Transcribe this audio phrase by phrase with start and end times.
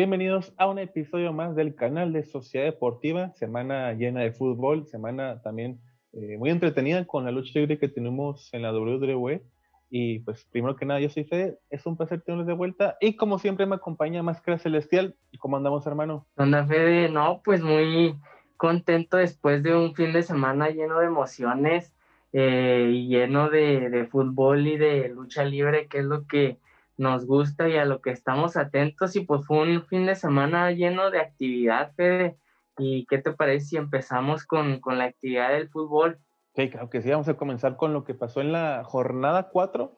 [0.00, 5.42] Bienvenidos a un episodio más del canal de Sociedad Deportiva, semana llena de fútbol, semana
[5.42, 5.78] también
[6.14, 9.42] eh, muy entretenida con la lucha libre que tenemos en la WWE.
[9.90, 13.14] Y pues primero que nada, yo soy Fede, es un placer tenerlos de vuelta y
[13.14, 15.16] como siempre me acompaña Máscara Celestial.
[15.38, 16.26] ¿Cómo andamos, hermano?
[16.34, 18.14] Onda Fede, no, pues muy
[18.56, 21.94] contento después de un fin de semana lleno de emociones
[22.32, 26.56] eh, y lleno de, de fútbol y de lucha libre, que es lo que
[27.00, 29.16] nos gusta y a lo que estamos atentos.
[29.16, 32.36] Y pues fue un fin de semana lleno de actividad, Fede.
[32.78, 36.18] ¿Y qué te parece si empezamos con, con la actividad del fútbol?
[36.54, 39.96] Sí, claro que sí, vamos a comenzar con lo que pasó en la jornada 4,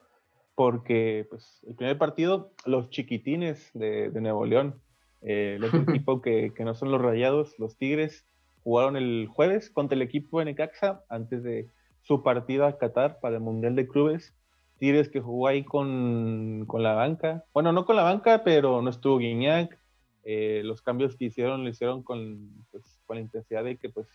[0.55, 4.81] porque pues, el primer partido, los chiquitines de, de Nuevo León,
[5.23, 8.27] eh, el otro equipo que, que, no son los rayados, los Tigres,
[8.63, 11.69] jugaron el jueves contra el equipo de Necaxa antes de
[12.03, 14.35] su partida a Qatar para el Mundial de Clubes.
[14.83, 17.45] Tigres que jugó ahí con, con, la banca.
[17.55, 19.79] Bueno, no con la banca, pero no estuvo Guiñac.
[20.25, 24.09] Eh, los cambios que hicieron lo hicieron con, pues, con la intensidad de que pues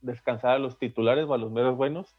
[0.00, 2.16] descansar a los titulares o a los meros buenos.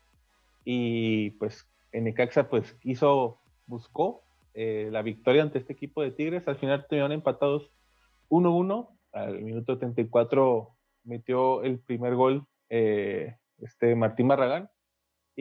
[0.63, 4.21] Y pues en Necaxa pues hizo, buscó
[4.53, 6.47] eh, la victoria ante este equipo de Tigres.
[6.47, 7.71] Al final terminaron empatados
[8.29, 8.89] 1-1.
[9.11, 10.69] Al minuto 34
[11.05, 14.69] metió el primer gol eh, este Martín Barragán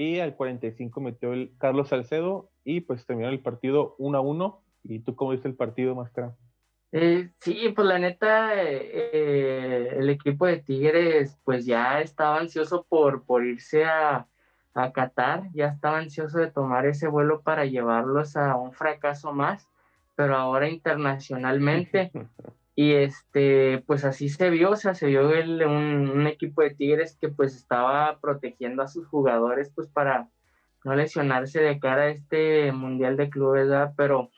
[0.01, 4.63] y al 45 metió el Carlos Salcedo y pues terminó el partido 1 a 1.
[4.85, 6.35] ¿Y tú cómo viste el partido, Máscara?
[6.93, 13.25] Eh, sí, pues la neta, eh, el equipo de Tigres pues ya estaba ansioso por,
[13.25, 14.27] por irse a,
[14.73, 19.69] a Qatar, ya estaba ansioso de tomar ese vuelo para llevarlos a un fracaso más,
[20.17, 22.11] pero ahora internacionalmente.
[22.81, 26.71] Y este, pues así se vio, o sea, se vio el, un, un, equipo de
[26.71, 30.31] Tigres que pues estaba protegiendo a sus jugadores pues para
[30.83, 33.93] no lesionarse de cara a este Mundial de Clubes, ¿verdad?
[33.99, 34.31] Pero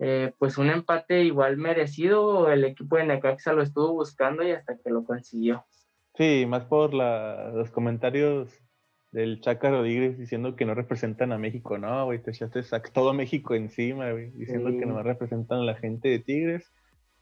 [0.00, 4.76] eh, pues un empate igual merecido, el equipo de Necaxa lo estuvo buscando y hasta
[4.76, 5.64] que lo consiguió.
[6.16, 8.52] Sí, más por la, los comentarios
[9.12, 12.62] del Chaca Rodríguez diciendo que no representan a México, no, güey, te echaste
[12.92, 14.78] todo México encima, güey, diciendo sí.
[14.80, 16.72] que no representan a la gente de Tigres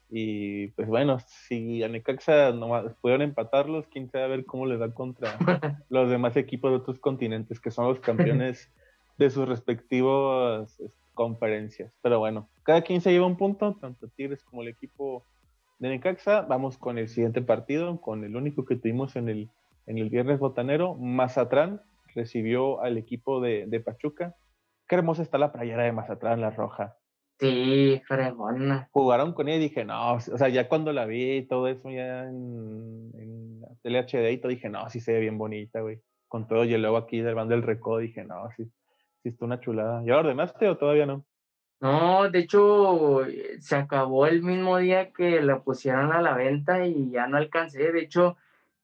[0.09, 4.79] y pues bueno, si a Necaxa nomás pudieron empatarlos, quién sabe a ver cómo les
[4.79, 5.37] da contra
[5.89, 8.71] los demás equipos de otros continentes que son los campeones
[9.17, 10.81] de sus respectivas
[11.13, 11.91] conferencias.
[12.01, 15.25] Pero bueno, cada quien se lleva un punto, tanto Tigres como el equipo
[15.79, 16.41] de Necaxa.
[16.41, 19.49] Vamos con el siguiente partido, con el único que tuvimos en el,
[19.87, 20.95] en el viernes botanero.
[20.95, 21.81] Mazatlán
[22.13, 24.35] recibió al equipo de, de Pachuca.
[24.87, 26.97] Qué hermosa está la playera de Mazatlán, la roja.
[27.37, 28.87] Sí, fregona.
[28.91, 31.89] Jugaron con ella y dije, no, o sea, ya cuando la vi y todo eso
[31.89, 35.81] ya en, en la tele HD y todo, dije, no, sí se ve bien bonita,
[35.81, 36.01] güey.
[36.27, 38.65] Con todo, y luego aquí del bando del recodo, dije, no, sí,
[39.21, 40.01] sí está una chulada.
[40.05, 41.25] ¿Ya ordenaste o todavía no?
[41.81, 43.21] No, de hecho,
[43.59, 47.91] se acabó el mismo día que la pusieron a la venta y ya no alcancé.
[47.91, 48.37] De hecho,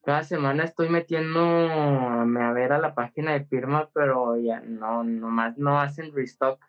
[0.03, 5.57] cada semana estoy metiéndome a ver a la página de firma, pero ya no, nomás
[5.57, 6.59] no hacen restock.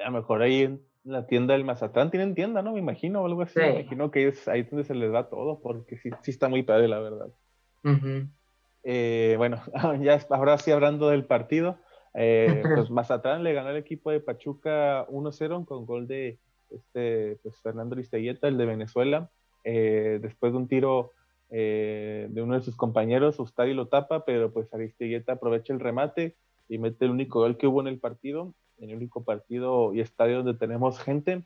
[0.00, 2.72] A lo mejor ahí la tienda del Mazatlán tienen tienda, ¿no?
[2.72, 3.54] Me imagino, o algo así.
[3.54, 3.60] Sí.
[3.60, 6.62] Me imagino que es ahí donde se les da todo, porque sí, sí está muy
[6.62, 7.28] padre, la verdad.
[7.84, 8.28] Uh -huh.
[8.84, 9.60] eh, bueno,
[10.02, 11.78] ya ahora sí hablando del partido,
[12.14, 16.38] eh, pues Mazatlán le ganó al equipo de Pachuca 1-0 con gol de
[16.70, 19.30] este, pues Fernando Aristeguieta, el de Venezuela.
[19.64, 21.12] Eh, después de un tiro
[21.50, 26.36] eh, de uno de sus compañeros, Ustari lo tapa, pero pues Aristeguieta aprovecha el remate
[26.68, 30.00] y mete el único gol que hubo en el partido en el único partido y
[30.00, 31.44] estadio donde tenemos gente.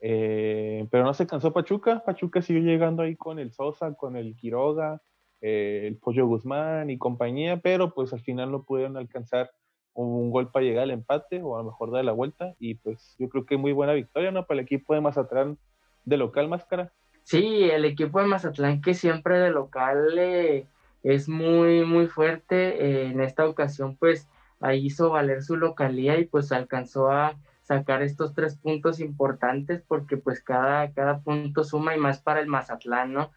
[0.00, 2.02] Eh, pero no se cansó Pachuca.
[2.04, 5.00] Pachuca siguió llegando ahí con el Sosa, con el Quiroga,
[5.40, 9.50] eh, el Pollo Guzmán y compañía, pero pues al final no pudieron alcanzar
[9.94, 12.54] un, gol para llegar al empate o a lo mejor dar la vuelta.
[12.58, 14.46] Y pues yo creo que muy buena victoria, ¿no?
[14.46, 15.58] Para el equipo de Mazatlán
[16.04, 16.92] de local, Máscara.
[17.24, 20.66] Sí, el equipo de Mazatlán que siempre de local eh,
[21.02, 22.84] es muy, muy fuerte.
[22.84, 24.28] Eh, en esta ocasión, pues
[24.60, 30.16] ahí hizo valer su localía y pues alcanzó a sacar estos tres puntos importantes porque
[30.16, 33.32] pues cada, cada punto suma y más para el Mazatlán, ¿no?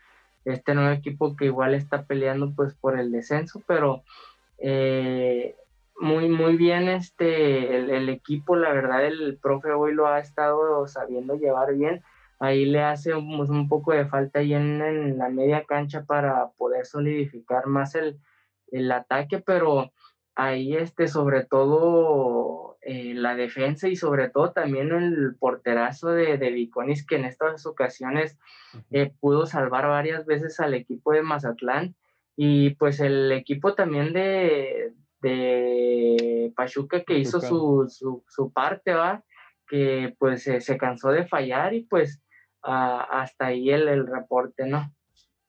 [0.46, 4.04] Este nuevo equipo que igual está peleando pues por el descenso, pero
[4.60, 5.56] eh,
[6.00, 10.88] muy, muy bien este, el, el, equipo, la verdad el profe hoy lo ha estado
[10.88, 12.04] sabiendo llevar bien,
[12.40, 16.50] ahí le hace un, un poco de falta ahí en, en, la media cancha para
[16.58, 18.20] poder solidificar más el,
[18.72, 19.92] el ataque, pero
[20.40, 26.52] ahí este sobre todo eh, la defensa y sobre todo también el porterazo de, de
[26.52, 28.40] Viconis que en estas ocasiones
[28.90, 31.96] eh, pudo salvar varias veces al equipo de Mazatlán
[32.38, 39.26] y pues el equipo también de, de Pachuca que hizo su, su, su, parte, ¿va?
[39.68, 42.24] que pues eh, se cansó de fallar y pues
[42.62, 44.94] hasta ahí el, el reporte, ¿no?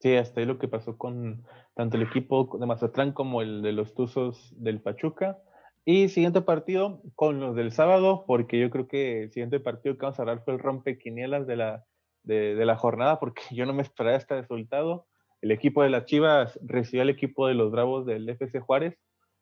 [0.01, 1.45] Sí, hasta ahí lo que pasó con
[1.81, 5.38] tanto el equipo de Mazatlán como el de los Tuzos del Pachuca.
[5.87, 10.03] Y siguiente partido con los del sábado, porque yo creo que el siguiente partido que
[10.03, 11.87] vamos a hablar fue el rompequinielas de la,
[12.23, 15.06] de, la jornada, porque yo no me esperaba este resultado.
[15.41, 18.99] El equipo de las Chivas recibió al equipo de los Bravos del FC Juárez,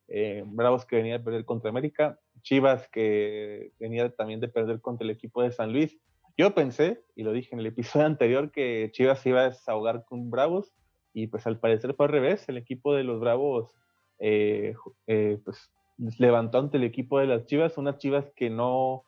[0.07, 5.05] eh, Bravos que venía de perder contra América, Chivas que venía también de perder contra
[5.05, 5.99] el equipo de San Luis.
[6.37, 10.31] Yo pensé, y lo dije en el episodio anterior, que Chivas iba a desahogar con
[10.31, 10.73] Bravos,
[11.23, 12.49] y pues al parecer fue al revés.
[12.49, 13.75] El equipo de los Bravos
[14.21, 14.75] eh,
[15.07, 15.71] eh, pues
[16.19, 19.05] levantó ante el equipo de las Chivas, unas Chivas que no,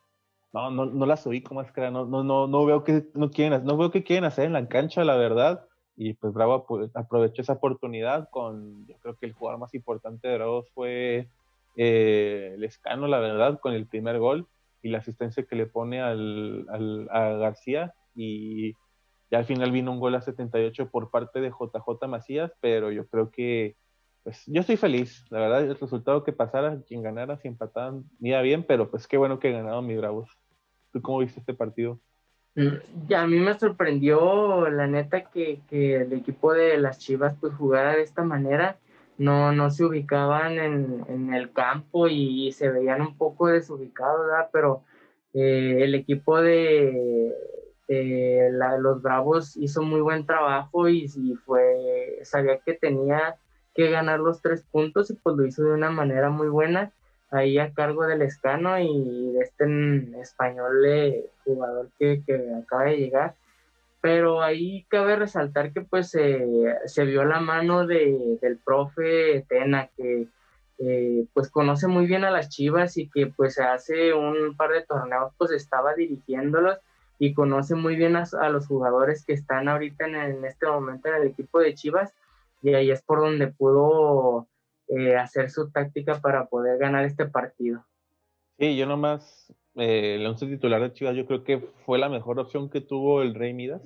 [0.51, 3.63] no, no, no las oí como máscara, no, no, no, no veo que no quieren,
[3.63, 5.65] no veo que quieren hacer en la cancha, la verdad.
[5.95, 10.35] Y pues Bravo aprovechó esa oportunidad con, yo creo que el jugador más importante de
[10.35, 11.29] Bravos fue
[11.77, 14.47] eh, el Escano, la verdad, con el primer gol
[14.81, 17.93] y la asistencia que le pone al, al, a García.
[18.15, 18.73] Y
[19.31, 23.07] ya al final vino un gol a 78 por parte de JJ Macías, pero yo
[23.07, 23.77] creo que,
[24.23, 25.25] pues yo estoy feliz.
[25.29, 29.15] La verdad, el resultado que pasara, quien ganara, si empataban, iba bien, pero pues qué
[29.15, 30.29] bueno que ganaron mis Bravos.
[30.91, 31.97] ¿Tú cómo viste este partido?
[32.55, 37.33] Mm, ya a mí me sorprendió, la neta, que, que, el equipo de las Chivas
[37.39, 38.77] pues jugara de esta manera.
[39.17, 44.49] No, no se ubicaban en, en el campo y, se veían un poco desubicados, ¿verdad?
[44.51, 44.83] Pero
[45.33, 47.33] eh, el equipo de,
[47.91, 51.07] de la, los Bravos hizo muy buen trabajo y,
[51.45, 53.35] fue, sabía que tenía
[53.75, 56.91] que ganar los tres puntos y pues lo hizo de una manera muy buena
[57.31, 62.97] ahí a cargo del Escano y de este español eh, jugador que, que, acaba de
[62.97, 63.35] llegar.
[64.01, 70.27] Pero ahí cabe resaltar que pues se vio la mano de, del profe Tena, que
[70.79, 74.83] eh, pues conoce muy bien a las Chivas y que pues hace un par de
[74.83, 76.79] torneos pues estaba dirigiéndolos
[77.23, 81.07] y conoce muy bien a, a los jugadores que están ahorita en, en, este momento
[81.07, 82.15] en el equipo de Chivas
[82.63, 84.47] y ahí es por donde pudo
[84.87, 87.85] eh, hacer su táctica para poder ganar este partido.
[88.57, 92.39] Sí, yo nomás, eh, el once titular de Chivas, yo creo que fue la mejor
[92.39, 93.83] opción que tuvo el Rey Midas,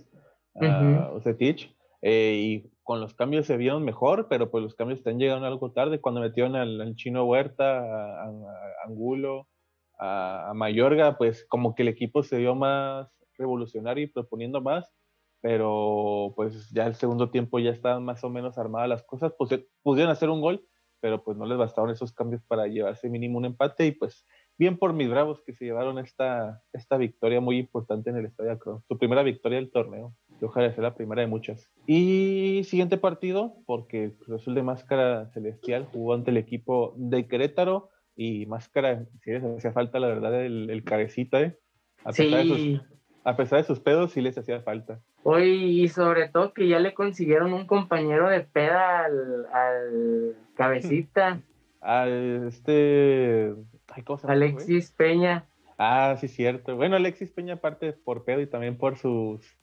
[0.53, 1.15] uh -huh.
[1.17, 1.69] uh,
[2.03, 5.73] eh, y con los cambios se vieron mejor, pero pues los cambios están llegando algo
[5.73, 9.49] tarde, cuando metieron al, al Chino Huerta, a, a, a Angulo,
[9.99, 14.93] a, a, Mayorga, pues como que el equipo se vio más revolucionario y proponiendo más,
[15.41, 19.49] pero pues ya el segundo tiempo ya estaban más o menos armadas las cosas, pues
[19.83, 20.65] pudieron hacer un gol,
[21.01, 24.25] pero pues no les bastaron esos cambios para llevarse mínimo un empate y pues
[24.57, 28.53] bien por mis bravos que se llevaron esta, esta victoria muy importante en el Estadio
[28.53, 31.69] Akron, su primera victoria del torneo, que ojalá sea la primera de muchas.
[31.85, 37.89] Y siguiente partido, porque Cruz Azul de Máscara Celestial jugó ante el equipo de Querétaro
[38.15, 41.59] y Máscara, si les hacía falta la verdad el, el cabecita, ¿eh?
[42.03, 42.49] A pesar, sí.
[42.49, 42.81] de sus,
[43.25, 45.01] a pesar de sus pedos, sí les hacía falta.
[45.23, 51.41] Hoy, y sobre todo que ya le consiguieron un compañero de peda al, al cabecita.
[51.81, 53.53] A este.
[53.89, 54.91] Ay, ¿cómo se llama, Alexis?
[54.91, 55.45] Peña.
[55.77, 56.75] Ah, sí, cierto.
[56.75, 59.55] Bueno, Alexis Peña, aparte por pedo y también por sus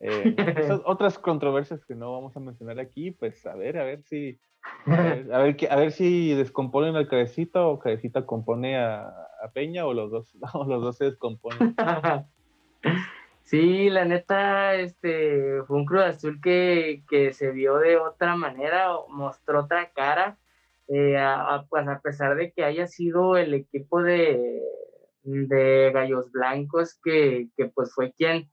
[0.00, 0.34] eh,
[0.86, 4.38] otras controversias que no vamos a mencionar aquí, pues a ver, a ver si.
[4.86, 9.06] A ver, a ver, a ver si descomponen al cabecita o cabecita compone a,
[9.42, 11.74] a Peña o los dos, o los dos se descomponen.
[13.42, 18.90] Sí, la neta, este, fue un Cruz Azul que, que se vio de otra manera,
[19.08, 20.36] mostró otra cara,
[20.88, 24.62] eh, a, pues a pesar de que haya sido el equipo de,
[25.22, 28.50] de Gallos Blancos que, que pues fue quien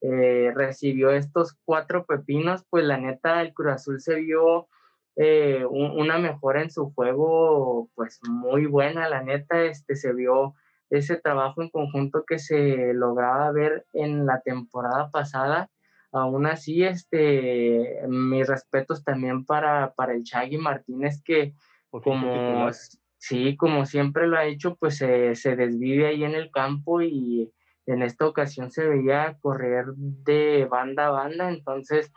[0.00, 4.68] eh, recibió estos cuatro pepinos, pues la neta, el Cruz Azul se vio
[5.16, 10.54] eh, un, una mejora en su juego, pues muy buena, la neta, este, se vio
[10.90, 15.70] ese trabajo en conjunto que se lograba ver en la temporada pasada.
[16.12, 21.54] Aún así, este, mis respetos también para, para el Chagui Martínez, que
[21.90, 22.70] como,
[23.18, 27.52] sí, como siempre lo ha hecho, pues se, se desvive ahí en el campo y
[27.86, 32.12] en esta ocasión se veía correr de banda a banda, entonces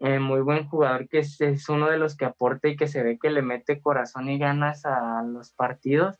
[0.00, 3.02] eh, muy buen jugador que es, es, uno de los que aporta y que se
[3.02, 6.18] ve que le mete corazón y ganas a los partidos.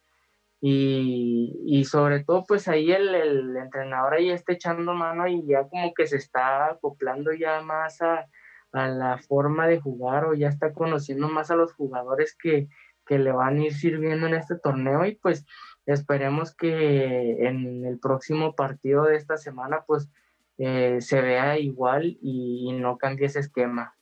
[0.60, 5.68] Y, y, sobre todo pues ahí el, el, entrenador ahí está echando mano y ya
[5.68, 8.26] como que se está acoplando ya más a,
[8.72, 12.68] a, la forma de jugar o ya está conociendo más a los jugadores que,
[13.06, 15.46] que le van a ir sirviendo en este torneo y pues
[15.86, 20.10] esperemos que en el próximo partido de esta semana pues
[20.58, 23.94] eh, se vea igual y, no cambie ese esquema.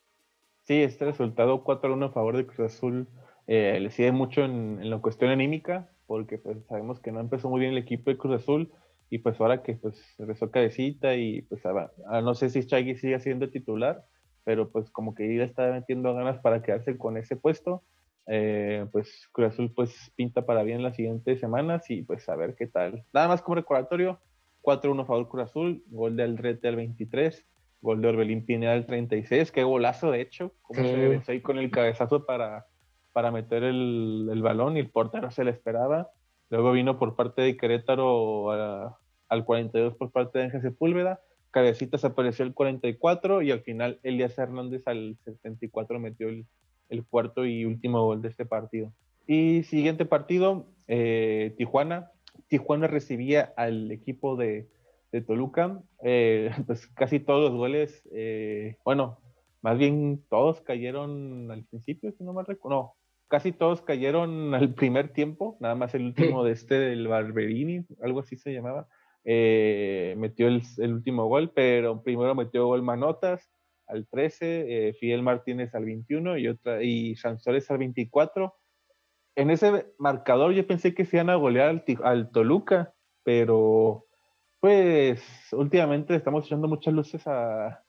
[0.62, 3.08] Sí, este resultado 4-1 a favor de Cruz Azul
[3.46, 7.49] eh, le sigue mucho en, en la cuestión anímica, porque pues sabemos que no empezó
[7.49, 8.73] muy bien el equipo de Cruz Azul
[9.11, 11.62] y pues ahora que pues regresó cabecita y pues
[12.23, 14.04] no sé si Chagui sigue siendo titular,
[14.44, 17.82] pero pues como que ya está metiendo ganas para quedarse con ese puesto.
[18.26, 22.54] Eh, pues Cruz Azul pues pinta para bien las siguientes semanas y pues a ver
[22.54, 23.04] qué tal.
[23.12, 24.18] Nada más como recordatorio,
[24.62, 27.46] 4-1 favor Cruz Azul, gol de Aldrete al 23,
[27.82, 31.58] gol de Orbelín Pineda al 36, qué golazo de hecho, como se venció ahí con
[31.58, 32.66] el cabezazo para,
[33.14, 36.11] para meter el, balón y el portero se le esperaba.
[36.50, 41.21] Luego vino por parte de Querétaro al 42 por parte de Ángel Sepúlveda.
[41.52, 46.44] Cabecita se apareció el 44 y al final Elías Hernández al 74 metió el,
[46.88, 48.92] el cuarto y último gol de este partido.
[49.26, 52.11] Y siguiente partido, eh, Tijuana.
[52.49, 54.68] Tijuana recibía al equipo de,
[55.12, 55.80] de Toluca.
[56.02, 59.18] Eh, pues casi todos los goles, eh, bueno,
[59.64, 62.76] más bien todos cayeron al principio, si no me recuerdo.
[62.76, 62.94] No,
[63.26, 68.21] casi todos cayeron al primer tiempo, nada más el último de este del Barberini, algo
[68.21, 68.87] así se llamaba.
[69.25, 73.50] metió el, el, último gol, pero primero metió gol Manotas,
[73.87, 78.54] al 13, eh, Fidel Martínez al 21 y otra y Sansores al 24.
[79.37, 82.94] En ese marcador yo pensé que se iban a golear al, Toluca,
[83.25, 84.06] pero
[84.61, 87.80] pues últimamente estamos echando muchas luces a,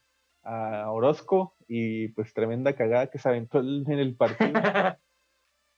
[0.48, 4.52] Orozco y pues tremenda cagada que se aventó en el partido.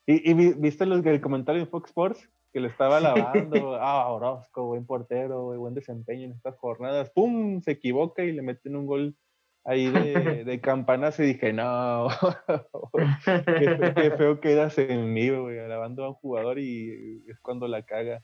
[0.05, 5.57] y, viste el comentario de Fox Sports que le estaba alabando, ah, Orozco, buen portero,
[5.57, 7.61] buen desempeño en estas jornadas, ¡pum!
[7.61, 9.15] Se equivoca y le meten un gol
[9.63, 9.93] ahí de,
[10.45, 12.07] de campanas y dije, no,
[13.25, 18.23] qué, feo quedas en mí, güey, alabando a un jugador y es cuando la caga.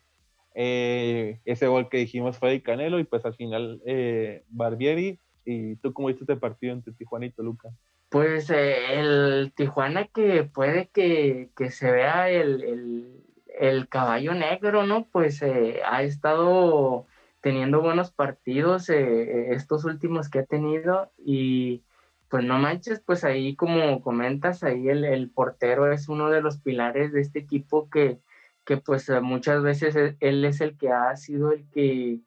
[0.55, 5.20] Eh, ese gol que dijimos fue de Canelo y pues al final eh, Barbieri.
[5.46, 7.70] ¿Y tú cómo viste este partido entre Tijuana y Toluca?
[8.10, 13.24] Pues eh, el Tijuana que puede que, que se vea el, el,
[13.60, 15.08] el, caballo negro, ¿no?
[15.12, 17.08] Pues ha estado
[17.44, 21.84] teniendo buenos partidos eh, eh, estos últimos que ha tenido y
[22.30, 27.12] pues no manches, pues ahí como comentas, ahí el, portero es uno de los pilares
[27.12, 28.22] de este equipo que,
[28.64, 32.22] que pues muchas veces e, él es el que ha sido el que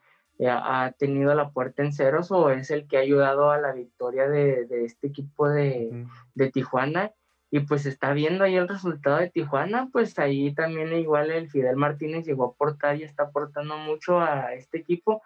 [0.44, 4.28] ha tenido la puerta en ceros o es el que ha ayudado a la victoria
[4.28, 7.12] de, este equipo de, de Tijuana
[7.50, 11.76] y pues está viendo ahí el resultado de Tijuana, pues ahí también igual el Fidel
[11.76, 15.22] Martínez llegó a aportar y está aportando mucho a este equipo,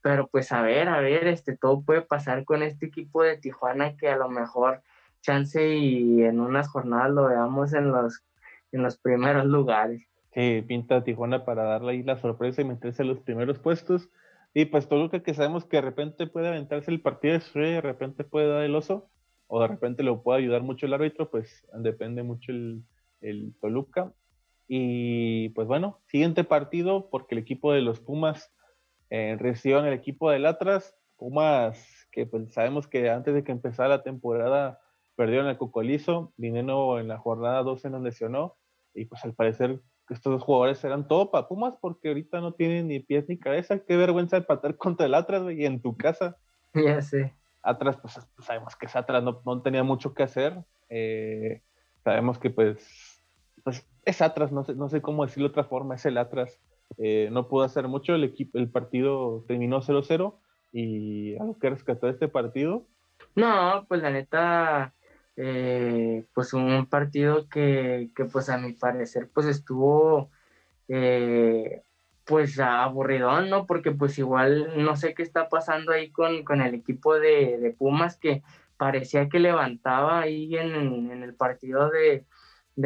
[0.00, 3.96] pero pues a ver, a ver, este todo puede pasar con este equipo de Tijuana
[3.96, 4.82] que a lo mejor
[5.20, 8.22] chance y en unas jornadas lo veamos en los
[8.72, 10.06] en los primeros lugares.
[10.34, 14.08] Sí, pinta Tijuana para darle ahí la sorpresa y meterse en los primeros puestos.
[14.58, 18.24] Y pues lo que sabemos que de repente puede aventarse el partido de de repente
[18.24, 19.10] puede dar el oso
[19.48, 24.14] o de repente le puede ayudar mucho el árbitro, pues depende mucho el, Toluca.
[24.66, 28.50] Y pues bueno, siguiente partido, porque el equipo de los Pumas
[29.10, 30.96] eh, recibió en el equipo del Atlas.
[31.18, 34.80] Pumas, que pues sabemos que antes de que empezara la temporada
[35.16, 38.56] perdieron el Cocolizo, Dineno en la jornada 12 nos lesionó,
[38.94, 39.82] y pues al parecer
[40.14, 43.78] estos jugadores eran todo para Pumas porque ahorita no tienen ni pies ni cabeza.
[43.78, 46.36] Qué vergüenza empatar contra el Atlas, y en tu casa.
[46.74, 47.34] Ya sé.
[47.62, 50.56] Atlas, pues, sabemos que Atlas no, no, tenía mucho que hacer.
[50.88, 51.62] Eh,
[52.04, 53.22] sabemos que pues,
[53.64, 56.60] pues es Atlas, no sé, no sé cómo decirlo de otra forma, es el Atlas.
[56.98, 60.36] Eh, no pudo hacer mucho, el, equipo, el partido terminó 0-0
[60.72, 62.86] y algo que rescató de este partido.
[63.34, 64.94] No, pues la neta,
[65.36, 70.30] eh, pues un partido que, que, pues a mi parecer pues estuvo
[70.88, 71.82] eh,
[72.26, 73.66] pues aburridón, ¿no?
[73.66, 78.18] Porque pues igual no sé qué está pasando ahí con, con el equipo de, Pumas
[78.18, 78.42] que
[78.76, 82.24] parecía que levantaba ahí en, el partido de,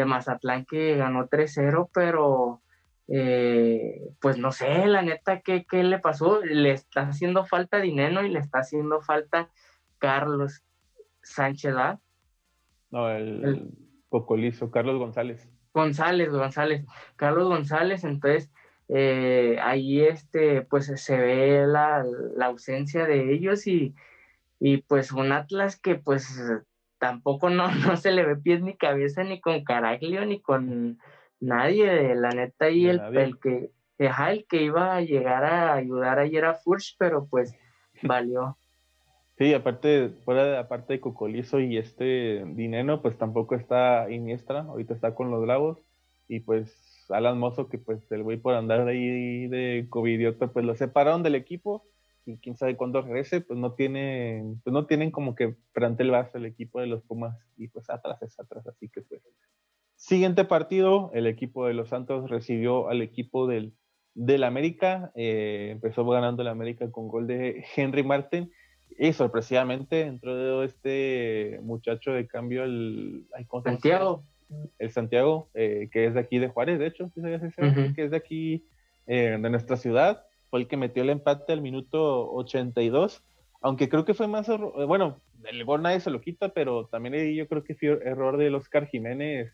[0.04, 2.62] Mazatlán que ganó 3-0, pero
[3.08, 6.42] eh, pues no sé, la neta, ¿qué, ¿qué, le pasó?
[6.44, 9.50] Le está haciendo falta dinero y le está haciendo falta
[9.98, 10.62] Carlos
[11.22, 12.00] Sánchez, ¿ah?
[12.90, 13.70] No, el, el
[14.08, 15.48] Cocolizo, Carlos González.
[15.72, 16.84] González, González,
[17.16, 18.50] Carlos González, entonces
[18.88, 22.04] eh, ahí este, pues se ve la,
[22.42, 23.94] ausencia de ellos y,
[24.88, 26.42] pues un Atlas que pues
[26.98, 30.98] tampoco no, no se le ve pies ni cabeza ni con Caraglio ni con
[31.38, 36.44] nadie, la neta ahí el, el, que el que iba a llegar a ayudar ayer
[36.44, 37.54] a Furch, pero pues
[38.02, 38.56] valió.
[39.40, 44.92] Sí, aparte, fuera de, aparte de Cocolizo y este Dineno, pues tampoco está Iniestra, ahorita
[44.92, 45.78] está con los Bravos,
[46.28, 50.74] y pues Alan Mozo, que pues el güey por andar ahí de covidiota, pues lo
[50.74, 51.86] separaron del equipo
[52.26, 56.10] y quién sabe cuándo regrese, pues no tienen, pues no tienen como que frente el
[56.10, 59.22] vaso el equipo de los Pumas y pues atrás es atrás, así que pues.
[59.96, 63.72] Siguiente partido, el equipo de los Santos recibió al equipo del
[64.14, 65.12] del América.
[65.14, 68.52] Eh, empezó ganando el América con gol de Henry Martin.
[69.02, 73.24] Y sorpresivamente entró este muchacho de cambio, el
[73.64, 74.24] Santiago.
[74.78, 78.66] El Santiago, eh, que es de aquí de Juárez, de hecho, que es de aquí
[79.06, 80.26] eh, de nuestra ciudad.
[80.50, 83.24] Fue el que metió el empate al minuto 82.
[83.62, 84.48] Aunque creo que fue más,
[84.86, 88.54] bueno, el gol nadie se lo quita, pero también yo creo que fue error de
[88.54, 89.50] Oscar Jiménez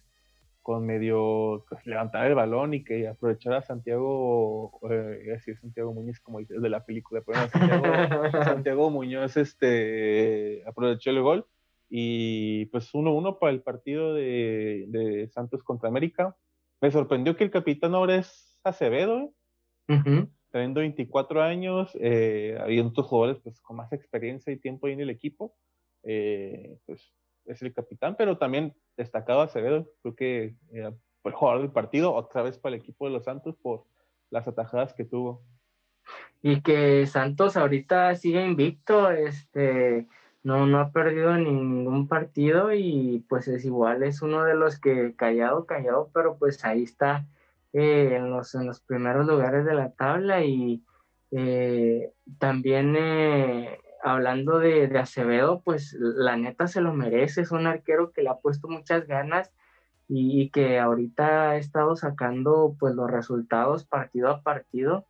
[0.66, 6.18] con medio pues, levantar el balón y que aprovechar a Santiago, eh, decir Santiago Muñoz
[6.18, 7.38] como el de la película, pero
[8.64, 11.46] Santiago, Muñoz este, aprovechó el gol
[11.88, 16.36] y pues 1-1 para el partido de, Santos contra América.
[16.80, 19.32] Me sorprendió que el capitán ahora es Acevedo,
[19.86, 20.26] ¿eh?
[20.50, 25.00] teniendo 24 años, eh, habiendo otros jugadores pues, con más experiencia y tiempo ahí en
[25.02, 25.54] el equipo,
[26.02, 27.14] eh, pues
[27.46, 32.14] es el capitán, pero también destacado Acevedo, creo que eh, fue el jugador del partido,
[32.14, 33.84] otra vez para el equipo de los Santos por
[34.30, 35.42] las atajadas que tuvo.
[36.42, 40.06] Y que Santos ahorita sigue invicto, este,
[40.42, 45.14] no, no ha perdido ningún partido y pues es igual, es uno de los que
[45.16, 47.26] callado, callado, pero pues ahí está
[47.72, 50.84] eh, en, los, en los primeros lugares de la tabla y
[51.32, 52.96] eh, también
[54.12, 58.36] hablando de, Acevedo, pues la neta se lo merece, es un arquero que le ha
[58.36, 59.52] puesto muchas ganas
[60.08, 65.06] y, que ahorita ha estado sacando pues los resultados partido a partido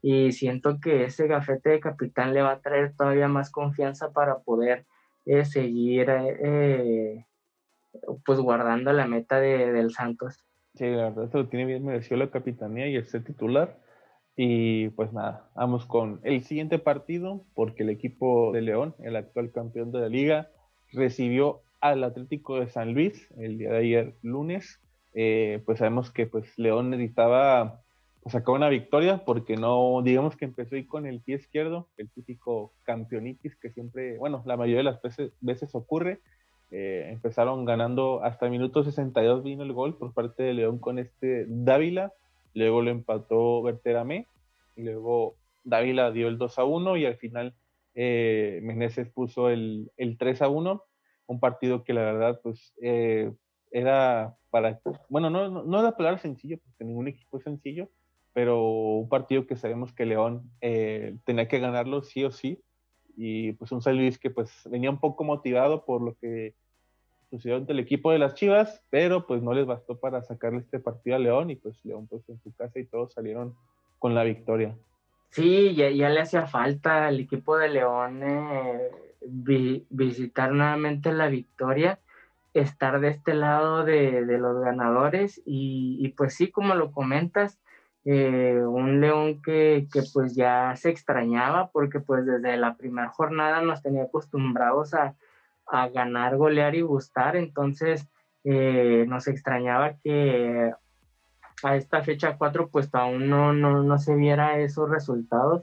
[0.00, 4.38] y siento que ese gafete de capitán le va a traer todavía más confianza para
[4.38, 4.86] poder
[5.26, 7.26] eh, seguir eh,
[8.24, 10.44] pues guardando la meta de, del Santos.
[10.74, 13.76] Sí, la verdad se lo tiene bien merecido la capitanía y ese titular
[14.40, 19.50] y pues nada, vamos con el siguiente partido, porque el equipo de León, el actual
[19.50, 20.48] campeón de la liga,
[20.92, 24.80] recibió al Atlético de San Luis el día de ayer lunes.
[25.12, 27.82] Eh, pues sabemos que pues León necesitaba
[28.22, 32.08] pues, sacar una victoria porque no, digamos que empezó ahí con el pie izquierdo, el
[32.08, 35.00] típico campeonitis que siempre, bueno, la mayoría de las
[35.40, 36.20] veces, ocurre.
[36.70, 41.00] Eh, empezaron ganando hasta el minuto 62 vino el gol por parte de León con
[41.00, 42.12] este Dávila
[42.58, 44.37] luego lo empató Berterame, y
[44.82, 47.54] luego Dávila dio el 2 a 1 y al final
[47.94, 50.84] eh, Meneses puso el, el, 3 a 1,
[51.26, 53.32] un partido que la verdad pues eh,
[53.70, 57.90] era para, bueno, no, no, no era palabra sencillo, porque ningún equipo es sencillo,
[58.32, 62.62] pero un partido que sabemos que León eh, tenía que ganarlo sí o sí,
[63.16, 66.54] y pues un San Luis que pues venía un poco motivado por lo que
[67.30, 70.78] sucedió ante el equipo de las Chivas, pero pues no les bastó para sacarle este
[70.78, 73.54] partido a León y pues León pues en su casa y todos salieron
[73.98, 74.76] con la victoria.
[75.30, 82.00] Sí, ya, le hacía falta al equipo de León eh, visitar nuevamente la victoria,
[82.54, 87.58] estar de este lado de, los ganadores y, pues sí, como lo comentas,
[88.04, 93.60] eh, un León que, que, pues ya se extrañaba porque pues desde la primera jornada
[93.60, 95.14] nos tenía acostumbrados a,
[95.66, 97.36] a ganar, golear y gustar.
[97.36, 98.08] Entonces
[98.44, 100.72] eh, nos extrañaba que
[101.62, 105.62] a esta fecha 4 pues aún no, no, se viera esos resultados.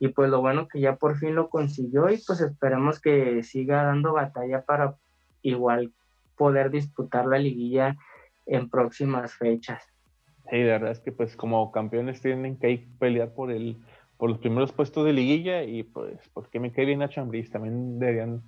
[0.00, 3.82] Y pues lo bueno que ya por fin lo consiguió y pues esperemos que siga
[3.82, 4.94] dando batalla para
[5.42, 5.92] igual
[6.36, 7.96] poder disputar la liguilla
[8.46, 9.82] en próximas fechas.
[10.50, 13.78] Sí, la verdad es que pues como campeones tienen que pelear por el
[14.18, 17.98] por los primeros puestos de liguilla y pues porque me cae bien a Chambris, también
[17.98, 18.42] deberían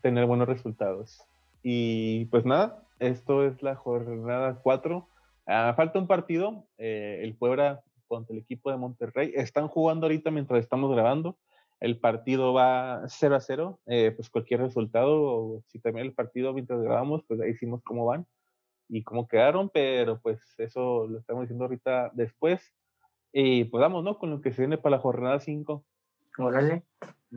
[0.00, 1.20] tener buenos resultados.
[1.62, 5.06] Y pues nada, esto es la jornada 4.
[5.50, 9.32] Ah, falta un partido, eh, el Puebla contra el equipo de Monterrey.
[9.34, 11.38] Están jugando ahorita mientras estamos grabando.
[11.80, 16.52] El partido va 0 a 0, eh, pues cualquier resultado, o si también el partido
[16.52, 18.26] mientras grabamos, pues ahí hicimos cómo van
[18.90, 22.74] y cómo quedaron, pero pues eso lo estamos diciendo ahorita después.
[23.32, 24.18] Y pues vamos, ¿no?
[24.18, 25.82] Con lo que se viene para la jornada 5.
[26.36, 26.82] Órale.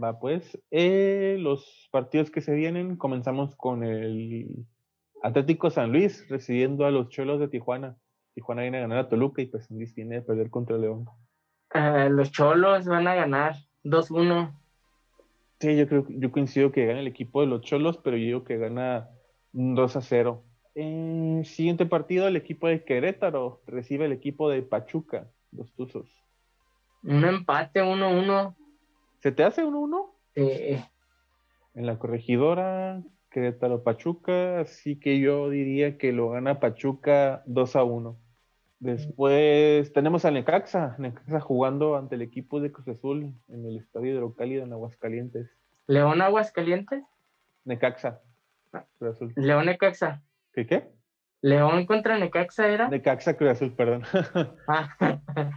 [0.02, 4.66] Va, pues, eh, los partidos que se vienen, comenzamos con el
[5.24, 7.96] Atlético San Luis recibiendo a los Cholos de Tijuana.
[8.34, 11.06] Tijuana viene a ganar a Toluca y pues Luis viene a perder contra León.
[11.74, 14.54] Eh, los Cholos van a ganar 2-1.
[15.60, 18.44] Sí, yo creo, yo coincido que gana el equipo de los Cholos, pero yo digo
[18.44, 19.10] que gana
[19.52, 20.44] 2 0.
[20.76, 26.10] Eh, siguiente partido, el equipo de Querétaro recibe el equipo de Pachuca, los Tuzos.
[27.04, 28.56] Un empate 1-1.
[29.20, 30.12] ¿Se te hace 1-1?
[30.36, 30.84] Sí.
[31.74, 37.84] En la corregidora, Querétaro Pachuca, así que yo diría que lo gana Pachuca 2 a
[37.84, 38.20] 1.
[38.80, 44.12] Después tenemos a Necaxa, Necaxa jugando ante el equipo de Cruz Azul en el estadio
[44.12, 45.50] Hidrocálido en Aguascalientes.
[45.88, 47.04] ¿León Aguascalientes?
[47.64, 48.22] Necaxa.
[49.00, 49.34] Cruz Azul.
[49.36, 50.22] León Necaxa.
[50.54, 50.92] ¿Qué qué?
[51.42, 52.90] León contra Necaxa era.
[52.90, 54.04] Necaxa Cruz Azul, perdón.
[54.68, 54.90] Ah,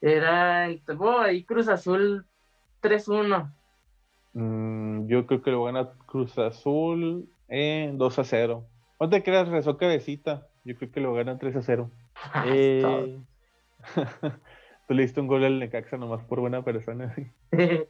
[0.00, 2.26] Era oh, ahí Cruz Azul
[2.80, 3.52] 3-1.
[4.32, 8.64] Mm, yo creo que lo gana Cruz Azul en 2 a 0.
[9.00, 10.46] No te creas, rezó cabecita.
[10.64, 11.90] Yo creo que lo gana 3 a 0.
[12.46, 13.18] eh...
[14.90, 17.14] Tú le diste un gol al Necaxa nomás por buena persona.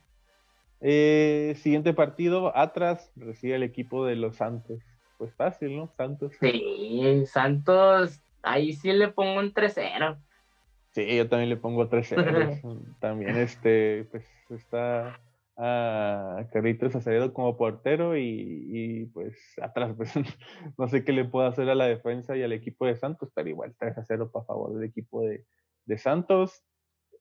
[0.82, 4.82] eh, siguiente partido, Atras recibe el equipo de los Santos.
[5.16, 5.90] Pues fácil, ¿no?
[5.96, 6.34] Santos.
[6.38, 10.18] Sí, Santos, ahí sí le pongo un 3-0.
[10.90, 12.96] Sí, yo también le pongo 3-0.
[13.00, 15.18] también este, pues está
[15.62, 20.12] a Carlitos Acevedo como portero y, pues atrás, pues
[20.78, 23.48] no sé qué le puedo hacer a la defensa y al equipo de Santos, pero
[23.48, 25.44] igual 3 a 0 para favor del equipo de,
[25.98, 26.62] Santos.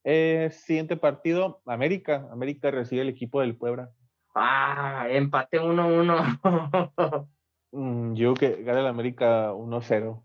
[0.03, 2.29] Eh, siguiente partido, América.
[2.31, 3.91] América recibe el equipo del Puebla.
[4.35, 7.27] Ah, empate 1-1.
[7.71, 10.23] Mm, yo que gana el América 1-0.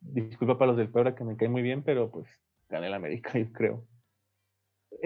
[0.00, 2.26] Disculpa para los del Puebla que me caen muy bien, pero pues
[2.70, 3.84] gana el América, yo creo.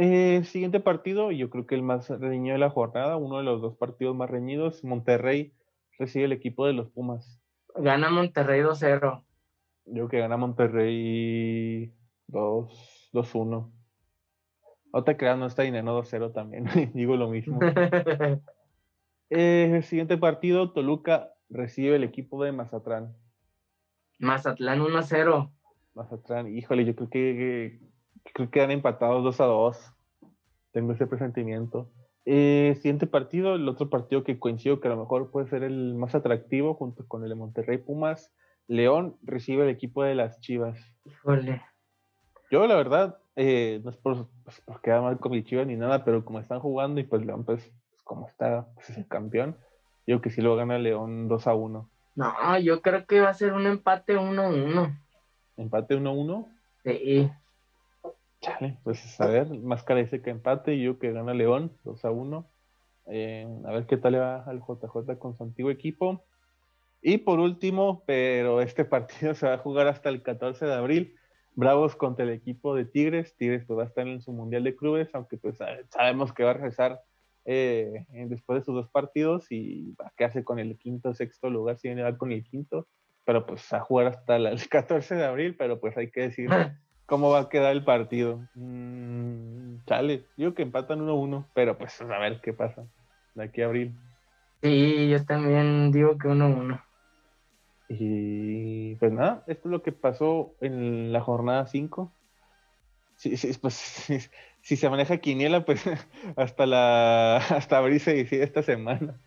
[0.00, 3.60] Eh, siguiente partido, yo creo que el más reñido de la jornada, uno de los
[3.60, 5.52] dos partidos más reñidos, Monterrey
[5.98, 7.42] recibe el equipo de los Pumas.
[7.74, 9.24] Gana Monterrey 2-0.
[9.86, 11.92] Yo creo que gana Monterrey
[12.28, 13.72] 2-1.
[14.92, 17.58] No te creas, no está dinero 2-0 también, digo lo mismo.
[19.30, 23.16] eh, siguiente partido, Toluca recibe el equipo de Mazatlán.
[24.20, 25.50] Mazatlán 1-0.
[25.94, 27.80] Mazatlán, híjole, yo creo que
[28.34, 29.92] creo que han empatado 2 a 2.
[30.72, 31.88] Tengo ese presentimiento.
[32.24, 35.94] Eh, siguiente partido, el otro partido que coincido que a lo mejor puede ser el
[35.94, 38.32] más atractivo junto con el de Monterrey Pumas.
[38.66, 40.78] León recibe el equipo de las Chivas.
[41.06, 41.62] Híjole.
[42.50, 45.76] Yo, la verdad, eh, no es por, pues, por, quedar mal con mi Chivas ni
[45.76, 49.08] nada, pero como están jugando y pues León, pues, pues como está, pues es el
[49.08, 49.56] campeón,
[50.06, 51.90] yo que sí lo gana León 2 a 1.
[52.16, 54.98] No, yo creo que va a ser un empate 1-1.
[55.56, 56.46] ¿Empate 1-1?
[56.82, 57.30] Sí.
[58.40, 62.10] Chale, pues a ver, Máscara dice que empate y yo que gana León, 2 a
[62.10, 62.46] 1.
[63.06, 66.24] Eh, a ver qué tal le va al JJ con su antiguo equipo.
[67.02, 71.16] Y por último, pero este partido se va a jugar hasta el 14 de abril.
[71.54, 73.34] Bravos contra el equipo de Tigres.
[73.36, 75.58] Tigres pues, va a estar en su Mundial de Clubes, aunque pues
[75.90, 77.00] sabemos que va a regresar
[77.44, 81.78] eh, después de sus dos partidos y va a quedarse con el quinto, sexto lugar,
[81.78, 82.86] si viene a con el quinto.
[83.24, 86.48] Pero pues a jugar hasta el 14 de abril, pero pues hay que decir
[87.08, 88.46] cómo va a quedar el partido.
[88.54, 92.84] Mm, chale, digo que empatan 1-1, pero pues a ver qué pasa
[93.34, 93.94] de aquí a abril.
[94.62, 96.84] Sí, yo también digo que 1-1.
[97.88, 102.12] Y pues nada, esto es lo que pasó en la jornada 5.
[103.16, 103.74] Sí, sí, pues,
[104.60, 105.82] si, se maneja quiniela, pues
[106.36, 109.18] hasta la hasta abril se decide esta semana.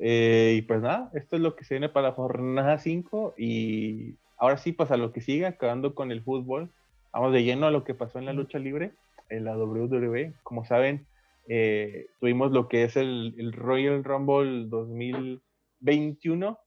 [0.00, 4.16] Eh, y pues nada, esto es lo que se viene para la jornada 5 y
[4.38, 6.70] Ahora sí, pues a lo que sigue, acabando con el fútbol,
[7.12, 8.92] vamos de lleno a lo que pasó en la lucha libre,
[9.28, 10.34] en la WWE.
[10.44, 11.06] Como saben,
[11.48, 16.58] eh, tuvimos lo que es el, Royal Rumble 2021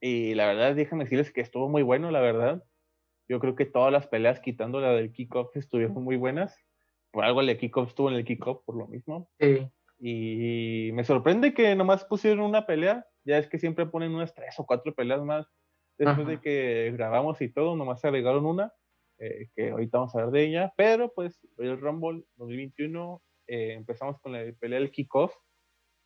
[0.00, 2.64] y la verdad, déjenme decirles que estuvo muy bueno, la verdad.
[3.28, 6.56] Yo creo que todas las peleas, quitando la del kickoff, estuvieron muy buenas.
[7.12, 9.30] Por algo el kickoff estuvo en el kickoff por lo mismo.
[9.38, 9.68] Sí.
[9.98, 13.06] Y me sorprende que nomás pusieron una pelea.
[13.24, 15.46] Ya es que siempre ponen unas tres o cuatro peleas más
[15.98, 18.72] después de que grabamos y todo, nomás se agregaron una,
[19.18, 24.20] eh, que ahorita vamos a ver de ella, pero pues el Rumble 2021 eh, empezamos
[24.20, 25.34] con la pelea del kickoff,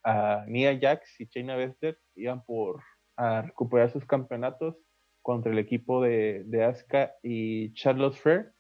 [0.03, 2.83] a Nia Jax y Shayna Baszler iban por
[3.16, 4.76] a recuperar sus campeonatos
[5.20, 8.53] contra el equipo de, de Asuka y Charlotte Flair.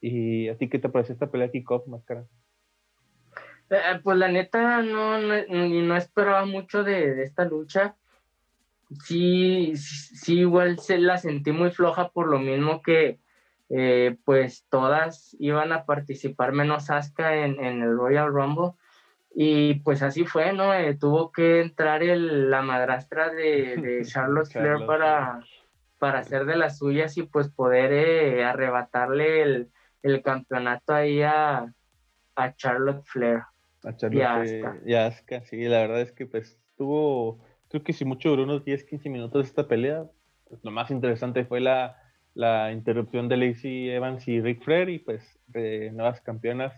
[0.00, 2.26] ¿Y a ti qué te pareció esta pelea kickoff, Máscara?
[3.70, 7.96] Eh, pues la neta no, no, no esperaba mucho de, de, esta lucha
[9.04, 13.20] sí, sí, igual se la sentí muy floja por lo mismo que
[13.70, 18.72] eh, pues todas iban a participar menos Asuka en, el Royal Rumble.
[19.34, 20.74] Y pues así fue, ¿no?
[20.74, 25.40] Eh, tuvo que entrar el, la madrastra de, Charlotte Flair para,
[25.98, 31.72] para hacer de las suyas y pues poder eh, arrebatarle el, campeonato ahí a,
[32.56, 33.42] Charlotte Flair.
[33.84, 35.42] A Charlotte y Asuka.
[35.44, 39.10] sí, la verdad es que pues tuvo creo que si mucho duró unos 10, 15
[39.10, 40.04] minutos esta pelea.
[40.48, 41.96] Pues lo más interesante fue la,
[42.34, 46.72] la interrupción de Lacey Evans y Rick Flair y pues de nuevas campeonas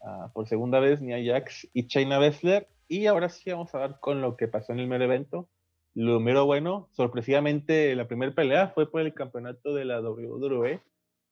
[0.00, 2.68] uh, por segunda vez, Nia Jax y China Bessler.
[2.88, 5.48] Y ahora sí vamos a ver con lo que pasó en el mero evento.
[5.94, 10.80] Lo mero bueno, sorpresivamente la primera pelea fue por el campeonato de la WWE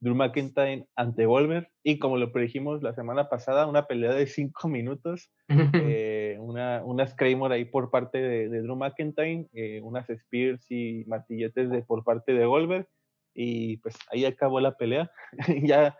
[0.02, 4.68] Drew McIntyre ante Wolver y como lo predijimos la semana pasada, una pelea de cinco
[4.68, 6.11] minutos, eh,
[6.42, 12.04] una, Claymore ahí por parte de, Drew McIntyre, eh, unas Spears y martilletes de, por
[12.04, 12.88] parte de Wolver
[13.34, 15.10] y pues ahí acabó la pelea.
[15.62, 15.96] ya,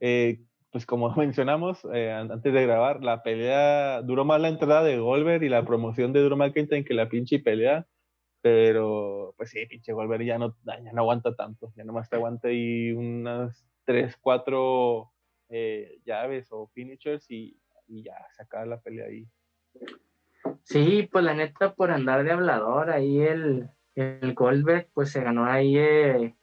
[0.00, 0.40] eh,
[0.70, 5.42] pues como mencionamos eh, antes de grabar, la pelea duró más la entrada de Goldberg
[5.42, 7.86] y la promoción de Drew McIntyre que la pinche pelea.
[8.42, 11.72] Pero, pues sí, pinche Goldberg ya no, ya no aguanta tanto.
[11.76, 15.12] Ya nomás te aguanta ahí unas 3, 4
[15.50, 19.26] eh, llaves o finishers y, y ya se acaba la pelea ahí.
[20.62, 25.46] Sí, pues la neta, por andar de hablador, ahí el, el Goldberg, pues se ganó
[25.46, 26.36] ahí eh,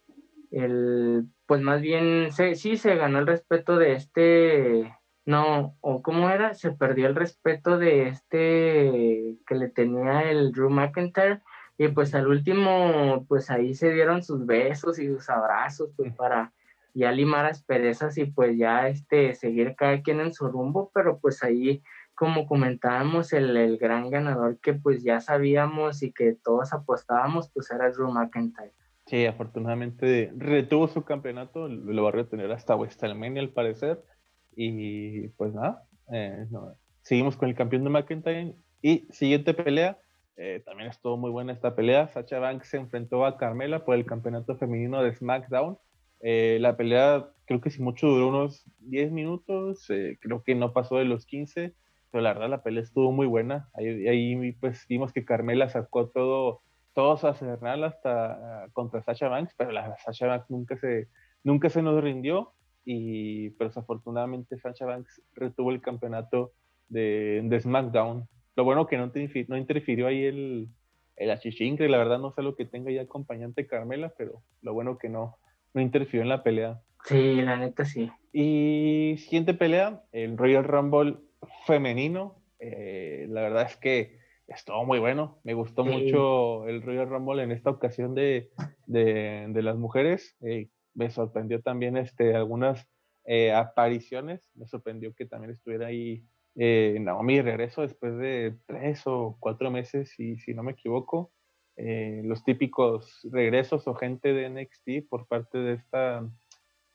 [0.51, 4.93] el, pues más bien, sí, se ganó el respeto de este,
[5.25, 10.69] no, o cómo era, se perdió el respeto de este que le tenía el Drew
[10.69, 11.41] McIntyre,
[11.77, 16.51] y pues al último, pues ahí se dieron sus besos y sus abrazos, pues para
[16.93, 21.43] ya limar asperezas y pues ya este, seguir cada quien en su rumbo, pero pues
[21.43, 21.83] ahí
[22.17, 27.91] como comentábamos, el, gran ganador que pues ya sabíamos y que todos apostábamos, pues era
[27.91, 28.73] Drew McIntyre.
[29.05, 34.03] Sí, afortunadamente retuvo su campeonato, lo va a retener hasta WrestleMania al parecer.
[34.55, 36.47] Y pues nada, eh,
[37.03, 38.55] seguimos con el campeón de McIntyre.
[38.81, 39.99] Y siguiente pelea,
[40.37, 42.07] eh, también estuvo muy buena esta pelea.
[42.07, 45.77] Sacha Banks se enfrentó a Carmela por el campeonato femenino de SmackDown.
[46.21, 49.85] Eh, la pelea creo que si mucho duró unos 10 minutos,
[50.19, 51.75] creo que no pasó de los 15
[52.11, 53.69] pero la verdad la pelea estuvo muy buena.
[53.73, 56.61] Ahí, ahí pues vimos que Carmela sacó todo,
[56.93, 61.07] todo su arsenal hasta ah, contra Sasha Banks, pero la Sasha Banks nunca se,
[61.43, 62.53] nunca se nos rindió
[62.85, 66.53] y pero desafortunadamente Sasha Banks retuvo el campeonato
[66.87, 68.27] de, de SmackDown.
[68.55, 69.11] Lo bueno que no,
[69.47, 70.69] no interfirió ahí el,
[71.17, 74.97] el achichincle, la verdad no sé lo que tenga ya acompañante Carmela, pero lo bueno
[74.97, 75.37] que no,
[75.73, 76.79] no interfirió en la pelea.
[77.03, 78.11] Sí, la neta sí.
[78.33, 81.17] Y siguiente pelea, el Royal Rumble
[81.65, 82.41] femenino.
[82.59, 85.39] Eh, la verdad es que estuvo muy bueno.
[85.43, 88.49] Me gustó mucho el Royal Rumble en esta ocasión de,
[88.85, 90.35] de, las mujeres.
[90.41, 92.87] Eh, me sorprendió también este, algunas
[93.25, 94.49] eh, apariciones.
[94.55, 96.23] Me sorprendió que también estuviera ahí
[96.55, 101.31] Naomi regreso después de tres o cuatro meses, si, si no me equivoco.
[101.75, 106.27] los típicos regresos o gente de NXT por parte de esta,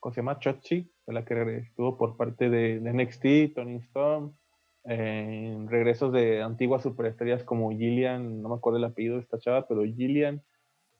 [0.02, 0.40] ¿cómo se llama?
[0.40, 4.34] Chotchi, la que estuvo por parte de, de NXT, Tony Storm,
[4.82, 9.68] en regresos de antiguas superestrellas como Gillian, no me acuerdo el apellido de esta chava,
[9.68, 10.42] pero Gillian,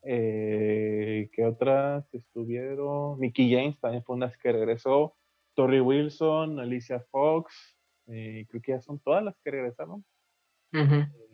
[0.05, 3.19] eh, ¿qué otras estuvieron?
[3.19, 5.17] Mickey James también fue una que regresó,
[5.55, 10.05] Tori Wilson, Alicia Fox, eh, creo que ya son todas las que regresaron,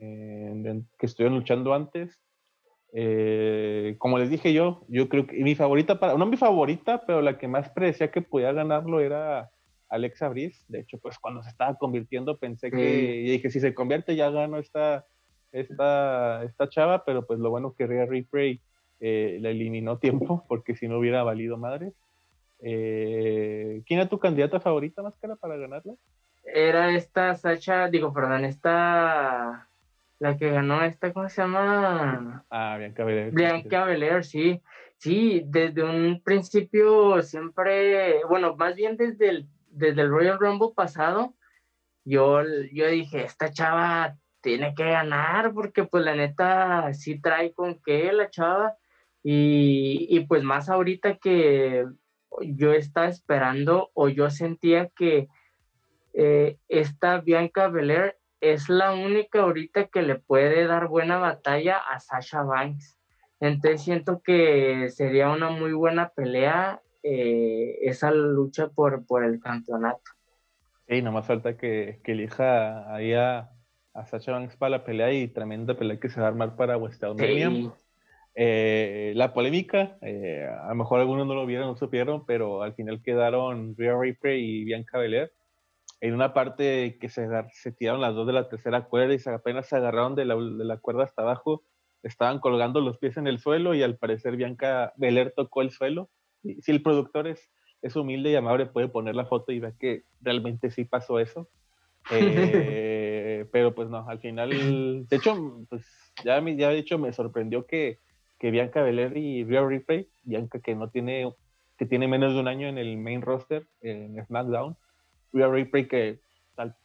[0.00, 2.18] eh, que estuvieron luchando antes.
[3.98, 7.38] Como les dije yo, yo creo que mi favorita, para, no mi favorita, pero la
[7.38, 9.50] que más parecía que podía ganarlo era
[9.88, 10.64] Alexa Brice.
[10.68, 14.30] De hecho, pues cuando se estaba convirtiendo pensé que, y dije, si se convierte ya
[14.30, 15.06] gano esta,
[15.52, 18.60] esta, esta chava, pero pues lo bueno que Rhea Ripley
[19.00, 21.92] eh, la eliminó tiempo, porque si no hubiera valido madre.
[22.60, 25.94] Eh, ¿Quién era tu candidata favorita, Máscara, para ganarla?
[26.44, 29.67] Era esta Sacha, digo, perdón, esta,
[30.18, 32.44] la que ganó esta, ¿cómo se llama?
[32.50, 33.32] Ah, Bianca Belair.
[33.32, 34.60] Bianca Belair, sí.
[34.96, 41.34] Sí, desde un principio siempre, bueno, más bien desde el desde el Royal Rumble pasado,
[42.04, 47.80] yo, yo dije, esta chava tiene que ganar porque pues la neta sí trae con
[47.84, 48.76] qué la chava
[49.22, 51.84] y, pues más ahorita que
[52.40, 55.28] yo estaba esperando o yo sentía que
[56.14, 62.00] eh, esta Bianca Belair es la única ahorita que le puede dar buena batalla a
[62.00, 62.98] Sasha Banks.
[63.40, 70.02] Entonces siento que sería una muy buena pelea eh, esa lucha por, por el campeonato.
[70.88, 73.50] Sí, nomás falta que, que elija ahí a,
[73.92, 76.76] a, Sacha Banks para la pelea y tremenda pelea que se va a armar para
[76.76, 77.72] WrestleMania.
[78.34, 82.74] Eh, la polémica, eh, a lo mejor algunos no lo vieron, no supieron, pero al
[82.74, 85.32] final quedaron Rhea Ripley y Bianca Belair.
[86.00, 89.30] En una parte que se, se tiraron las dos de la tercera cuerda y se,
[89.30, 91.64] apenas se agarraron de la, de la cuerda hasta abajo,
[92.02, 96.08] estaban colgando los pies en el suelo y al parecer Bianca Belair tocó el suelo
[96.42, 97.50] si el productor es,
[97.82, 101.48] es humilde y amable, puede poner la foto y ver que realmente sí pasó eso.
[102.10, 105.86] Eh, pero pues no, al final, de hecho, pues
[106.24, 107.98] ya, ya de hecho me sorprendió que,
[108.38, 111.30] que Bianca Belair y Rhea Ripley, Bianca que no tiene,
[111.76, 114.76] que tiene menos de un año en el main roster, en SmackDown,
[115.32, 116.20] Rhea Ripley que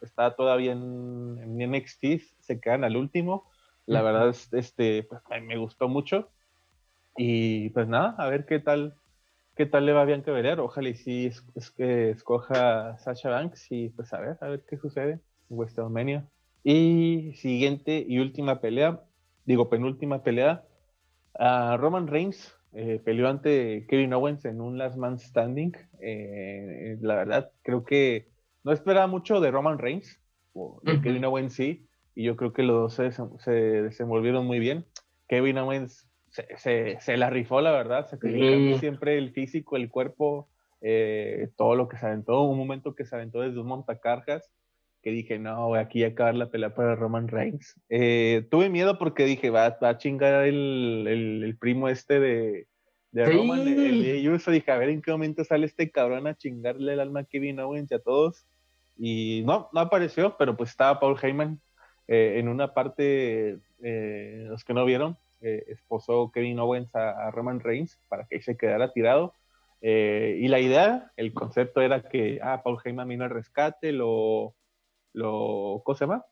[0.01, 2.05] está todavía en, en NXT,
[2.39, 3.49] se quedan al último.
[3.85, 6.29] La verdad, este, pues, me gustó mucho.
[7.17, 8.95] Y pues nada, a ver qué tal,
[9.55, 10.59] qué tal le va a Bianca Belair.
[10.59, 14.77] Ojalá y sí es, que escoja Sasha Banks y pues a ver, a ver qué
[14.77, 16.27] sucede en WrestleMania.
[16.63, 19.01] Y siguiente y última pelea,
[19.45, 20.63] digo penúltima pelea,
[21.35, 25.73] a Roman Reigns eh, peleó ante Kevin Owens en un Last Man Standing.
[26.01, 28.32] Eh, la verdad, creo que
[28.63, 30.19] no esperaba mucho de Roman Reigns,
[30.53, 34.85] o de Kevin Owens sí, y yo creo que los dos se, desenvolvieron muy bien.
[35.27, 36.07] Kevin Owens
[36.57, 38.17] se, se, la rifó, la verdad, se
[38.79, 40.49] siempre el físico, el cuerpo,
[40.81, 44.51] eh, todo lo que se aventó, un momento que se aventó desde un montacargas,
[45.01, 47.79] que dije, no, voy aquí a acabar la pelea para Roman Reigns.
[47.89, 52.67] Eh, tuve miedo porque dije, va, va a chingar el, el, primo este de,
[53.11, 56.93] de Roman, el, el Dije, a ver en qué momento sale este cabrón a chingarle
[56.93, 58.45] el alma a Kevin Owens y a todos.
[58.97, 61.59] Y no, no apareció, pero pues estaba Paul Heyman
[62.07, 67.59] eh, en una parte, eh, los que no vieron, eh, esposó Kevin Owens a, Roman
[67.59, 69.33] Reigns para que se quedara tirado.
[69.81, 74.55] y la idea, el concepto era que, ah, Paul Heyman vino al rescate, lo,
[75.13, 76.25] lo, ¿cómo se llama?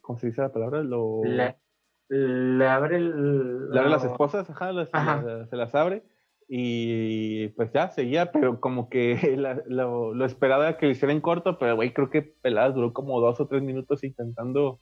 [0.00, 0.82] ¿Cómo se dice la palabra?
[0.82, 1.22] Lo...
[1.24, 3.70] Le, abre el...
[3.70, 6.02] Le abre las esposas, ajá, se las abre
[6.48, 9.16] y pues ya seguía, pero como que
[9.68, 12.92] lo, lo, esperaba era que lo hiciera en corto, pero güey, creo que Peladas duró
[12.92, 14.80] como dos o tres minutos intentando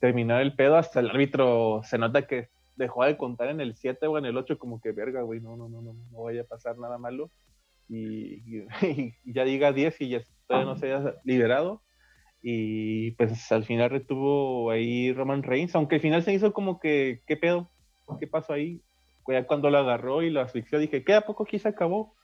[0.00, 4.06] terminar el pedo, hasta el árbitro se nota que dejó de contar en el 7
[4.06, 6.46] o en el 8, como que verga, güey, no, no, no, no, no vaya a
[6.46, 7.30] pasar nada malo.
[7.88, 8.66] Y,
[9.24, 11.82] ya diga 10 y ya todavía no se haya liberado.
[12.40, 17.22] Y pues al final retuvo ahí Roman Reigns, aunque al final se hizo como que,
[17.26, 17.68] ¿qué pedo?
[18.20, 18.80] ¿Qué pasó ahí?
[19.28, 21.14] Ya cuando lo agarró y lo asfixió, dije, ¿qué?
[21.14, 22.14] ¿A poco aquí se acabó?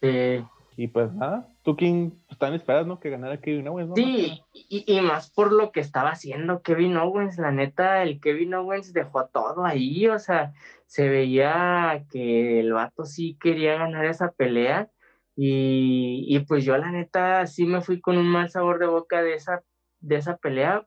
[0.00, 0.44] Sí.
[0.76, 3.96] Y pues nada, tú quién están esperando que ganara Kevin Owens, ¿no?
[3.96, 8.92] Sí, y, más por lo que estaba haciendo Kevin Owens, la neta, el Kevin Owens
[8.92, 10.54] dejó todo ahí, o sea,
[10.86, 14.88] se veía que el vato sí quería ganar esa pelea.
[15.36, 19.22] Y, y pues yo la neta sí me fui con un mal sabor de boca
[19.22, 19.62] de esa,
[20.00, 20.86] de esa pelea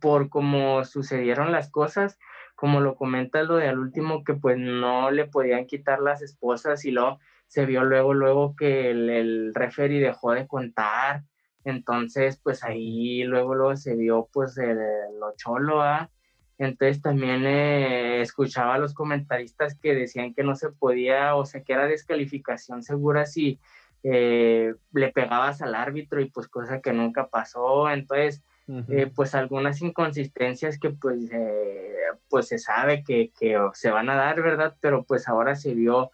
[0.00, 2.18] por cómo sucedieron las cosas
[2.62, 6.84] como lo comenta lo de al último, que pues no le podían quitar las esposas
[6.84, 11.24] y luego se vio luego, luego que el, el referee dejó de contar,
[11.64, 14.78] entonces pues ahí luego, luego se vio pues el,
[15.18, 16.08] lo cholo, ¿ah?
[16.56, 21.64] Entonces también eh, escuchaba a los comentaristas que decían que no se podía, o sea,
[21.64, 23.58] que era descalificación segura si
[24.04, 27.90] eh, le pegabas al árbitro y pues cosa que nunca pasó.
[27.90, 34.08] Entonces, eh, pues algunas inconsistencias que pues, eh, pues se sabe que, que, se van
[34.08, 34.76] a dar, ¿verdad?
[34.80, 36.10] Pero pues ahora se vio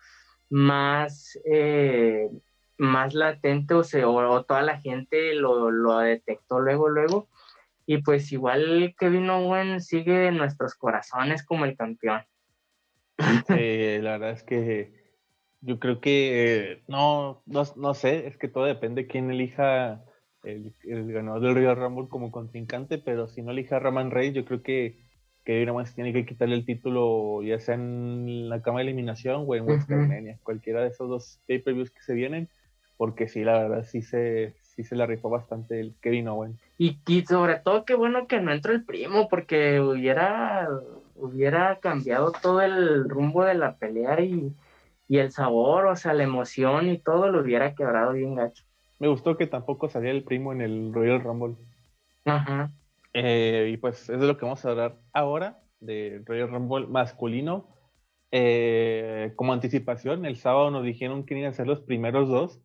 [0.48, 2.28] más, eh,
[2.78, 7.28] más latente o, se, o, toda la gente lo, lo, detectó luego, luego.
[7.86, 12.22] Y pues igual Kevin Owen sigue en nuestros corazones como el campeón.
[13.48, 14.98] la verdad es que
[15.60, 20.04] yo creo que no, no, no sé, es que todo depende de quién elija
[20.52, 24.44] el, ganador del Royal Rumble como contrincante, pero si no elige a Roman Reigns, yo
[24.44, 25.08] creo que
[25.48, 29.54] que más tiene que quitarle el título ya sea en la cama de eliminación o
[29.54, 32.50] en WrestleMania, cualquiera de esos dos pay-per-views que se vienen,
[32.98, 36.60] porque sí, la verdad sí se, sí se la rifó bastante el Kevin Owens.
[36.76, 40.68] Y, y sobre todo qué bueno que no entró el primo, porque hubiera,
[41.16, 44.52] hubiera cambiado todo el rumbo de la pelea y,
[45.08, 48.67] y el sabor, o sea, la emoción y todo lo hubiera quebrado bien gacho.
[48.98, 51.56] Me gustó que tampoco salía el primo en el Royal Rumble.
[52.24, 52.72] Ajá.
[53.12, 57.68] Eh, y pues es de lo que vamos a hablar ahora, de Royal Rumble masculino.
[58.30, 62.60] Eh, como anticipación, el sábado nos dijeron que iban a ser los primeros dos.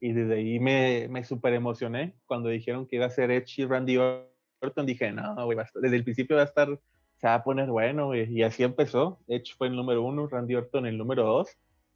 [0.00, 3.66] Y desde ahí me, me super emocioné cuando dijeron que iba a ser Edge y
[3.66, 4.86] Randy Orton.
[4.86, 6.68] Dije, no, güey, desde el principio va a estar,
[7.16, 9.18] se va a poner bueno, Y así empezó.
[9.26, 11.48] Edge fue el número uno, Randy Orton el número dos.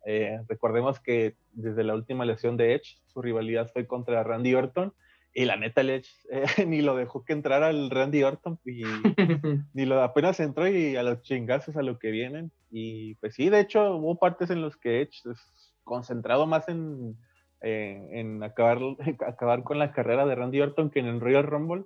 [0.05, 4.93] Eh, recordemos que desde la última lesión de Edge, su rivalidad fue contra Randy Orton.
[5.35, 8.59] Y la neta, Edge eh, ni lo dejó que entrara al Randy Orton.
[8.65, 8.83] Y
[9.75, 12.51] ni lo apenas entró y a los chingazos a lo que vienen.
[12.71, 17.17] Y pues sí, de hecho, hubo partes en los que Edge es concentrado más en,
[17.61, 18.79] en acabar,
[19.27, 21.85] acabar con la carrera de Randy Orton que en el Royal Rumble.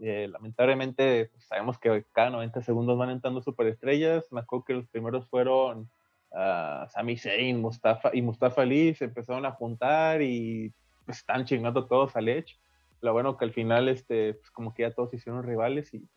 [0.00, 4.30] Eh, lamentablemente, pues, sabemos que cada 90 segundos van entrando superestrellas.
[4.32, 5.90] Me acuerdo que los primeros fueron
[6.38, 10.72] uh, Sami Zayn Mustafa, y Mustafa Ali se empezaron a juntar y
[11.04, 12.58] pues, están chingando todos a Edge.
[13.00, 16.08] Lo bueno que al final, este, pues como que ya todos hicieron rivales y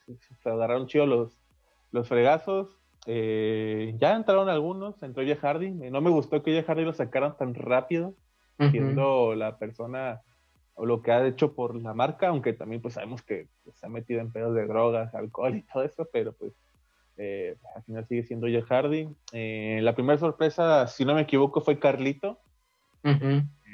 [0.42, 1.40] se, agarraron chido los,
[1.92, 2.78] los fregazos.
[3.08, 5.72] Eh, ya entraron algunos, entró Jeff Hardy.
[5.72, 8.16] No me gustó que Jeff Hardy lo sacaran tan rápido,
[8.72, 10.22] siendo la persona
[10.76, 13.90] o lo que ha hecho por la marca, aunque también pues sabemos que se ha
[13.90, 16.54] metido en pedos de drogas, alcohol y todo eso, pero pues
[17.24, 19.08] eh, al final sigue siendo Jeff Hardy.
[19.32, 22.40] Eh, la primera sorpresa, si no me equivoco, fue Carlito,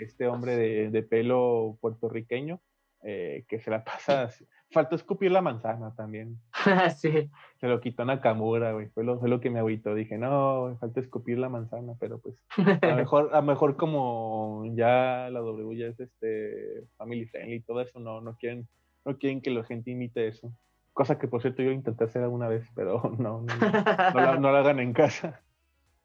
[0.02, 0.58] este hombre
[0.90, 2.60] de, pelo puertorriqueño,
[3.04, 4.30] eh, que se la pasa
[4.72, 6.38] faltó escupir la manzana también.
[6.98, 7.30] sí.
[7.60, 8.88] Se lo quitó Nakamura, güey.
[8.90, 9.96] Fue lo, fue lo que me agüitó.
[9.96, 15.30] Dije, no, falta escupir la manzana, pero pues a lo mejor, a mejor como ya
[15.32, 18.68] la W ya es este family friendly y todo eso, no, no quieren,
[19.06, 20.52] no quieren que la gente imite eso.
[20.98, 23.48] Cosa que por cierto yo intenté hacer alguna vez, pero no, no,
[24.16, 25.44] no, no la hagan en casa.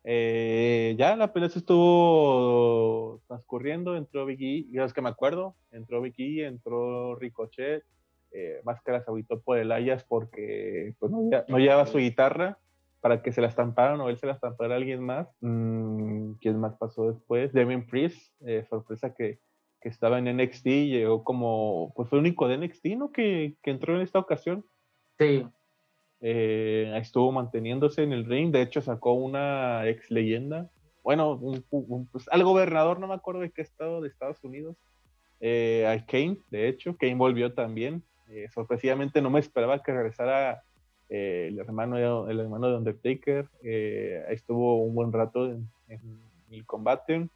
[0.05, 6.03] Eh, ya la pelea se estuvo transcurriendo, entró Vicky, ya es que me acuerdo, entró
[6.03, 7.84] Vicky, entró Ricochet,
[8.32, 12.59] eh, Máscara se agüitó por el Ayas porque pues, no, llevaba su guitarra
[13.01, 15.26] para que se la estamparan o él se la estampara a alguien más.
[15.40, 17.51] Mm, ¿Quién más pasó después?
[17.55, 19.38] Damien Priest, eh, sorpresa que,
[19.80, 23.11] que, estaba en NXT, llegó como, pues fue el único de NXT, ¿no?
[23.11, 24.66] Que, que entró en esta ocasión.
[25.19, 25.47] Sí.
[26.25, 30.71] Eh, estuvo manteniéndose en el ring, de hecho sacó una ex leyenda,
[31.03, 31.41] bueno,
[32.13, 34.77] pues, al gobernador, no me acuerdo de qué estado de Estados Unidos,
[35.41, 40.63] eh, a Kane, de hecho, Kane volvió también, eh, sorpresivamente no me esperaba que regresara
[41.09, 43.49] el, hermano, el hermano de Undertaker,
[44.31, 45.69] estuvo un buen rato en,
[46.51, 47.29] el combate.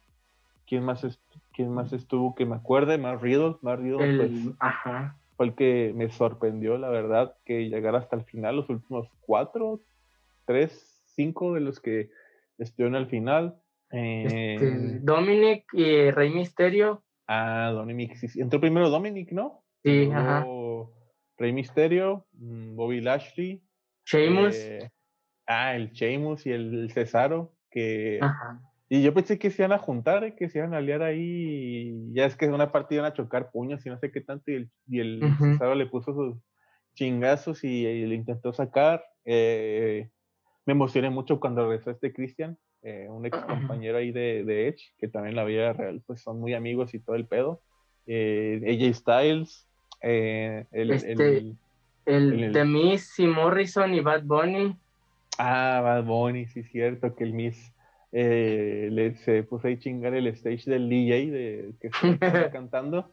[0.65, 1.05] ¿Quién más,
[1.53, 2.97] ¿Quién más estuvo que me acuerde?
[2.97, 7.99] Más Riddle, más Riddle, pues, ajá fue el que me sorprendió, la verdad, que llegara
[7.99, 9.81] hasta el final, los últimos cuatro,
[10.45, 12.09] tres, cinco de los que
[12.57, 13.55] estuvieron al final.
[13.91, 17.03] Este, Dominic y Rey Misterio.
[17.27, 19.63] Ah, Dominic, sí, entró primero Dominic, ¿no?
[19.83, 20.43] Sí, ajá.
[21.37, 23.61] Rey Misterio, mm, Bobby Lashley.
[24.05, 24.55] Sheamus.
[24.55, 24.89] Eh,
[25.45, 28.59] ah, el Sheamus y el Cesaro, que ajá.
[28.89, 32.13] Y yo pensé que se iban a juntar, que se iban a aliar ahí.
[32.13, 34.49] ya es que en una parte iban a chocar puños y no sé qué tanto.
[34.51, 35.19] Y el, y el
[35.77, 36.37] le puso sus
[36.93, 39.03] chingazos y, le intentó sacar.
[39.25, 40.09] Eh,
[40.65, 44.93] me emocioné mucho cuando regresó este Christian, eh, un ex compañero ahí de, de, Edge,
[44.97, 47.61] que también la vida real, pues son muy amigos y todo el pedo.
[48.05, 49.67] Eh, AJ Styles,
[50.01, 51.57] el, este, el,
[52.05, 54.77] el, The Miss y Morrison y Bad Bunny.
[55.37, 57.73] Ah, Bad Bunny, sí, cierto, que el Miss
[58.11, 63.11] eh, le, se puso a chingar el stage del DJ de, que estaba cantando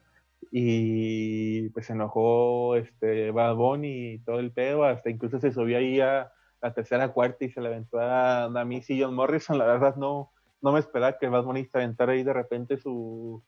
[0.51, 5.79] y pues se enojó este Bad Bunny y todo el pedo, hasta incluso se subió
[5.79, 6.31] ahí a
[6.63, 10.31] la tercera cuarta y se le aventó a, a y John Morrison, la verdad no,
[10.63, 13.43] no me esperaba que Bad Bunny se aventara ahí de repente sus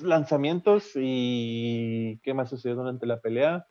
[0.00, 3.66] lanzamientos y qué más sucedió durante la pelea.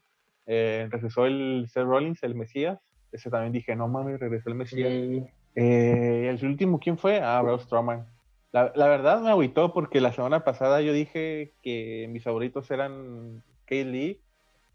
[0.48, 2.80] Eh, regresó el Seth Rollins, el Mesías,
[3.12, 5.32] ese también dije, no mames, regresó el Mesías.
[5.56, 7.20] Eh, el último, ¿quién fue?
[7.22, 8.08] Ah, Braun Strowman.
[8.52, 13.44] La, la, verdad me agüitó porque la semana pasada yo dije que mis favoritos eran
[13.66, 14.22] Kay Lee,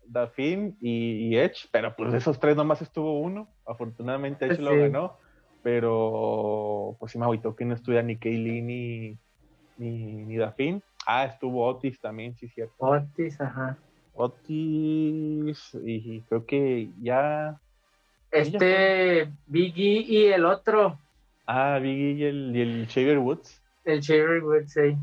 [0.07, 3.49] Daphne y, Edge, pero pues de esos tres nomás estuvo uno.
[3.67, 5.19] Afortunadamente Edge lo ganó,
[5.63, 9.19] pero pues sí me agüitó que no estuviera ni Kay Lee ni,
[9.77, 10.81] ni, ni Daphne.
[11.07, 12.75] Ah, estuvo Otis también, sí, cierto.
[12.79, 13.79] Otis, ajá.
[14.15, 17.61] Otis, y creo que ya
[18.39, 20.99] este, Biggie y el otro.
[21.47, 23.63] Ah, Biggie y el, y el Shaver Woods.
[23.85, 24.97] El Shaver Woods, sí.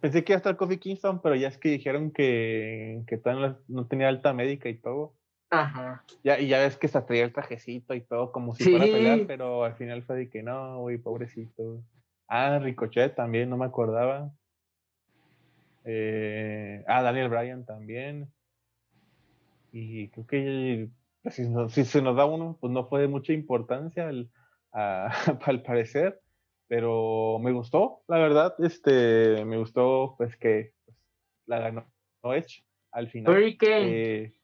[0.00, 3.20] Pensé que iba a estar Kofi Kingston, pero ya es que dijeron que, que
[3.68, 5.14] no tenía alta médica y todo.
[5.50, 6.04] Ajá.
[6.24, 8.88] Ya, y ya ves que se traía el trajecito y todo como si fuera a
[8.88, 11.82] pelear, pero al final fue de que no, güey, pobrecito.
[12.28, 14.32] Ah, Ricochet también, no me acordaba.
[15.84, 18.28] Eh, ah, Daniel Bryan también.
[19.72, 20.88] Y creo que
[21.30, 24.30] si, se nos da uno, pues no fue de mucha importancia al,
[24.72, 26.20] al parecer,
[26.68, 30.96] pero me gustó, la verdad, este, me gustó pues que pues,
[31.46, 31.86] la ganó
[32.24, 33.32] Edge al final.
[33.32, 33.88] Hurricane.
[33.88, 34.34] Eh,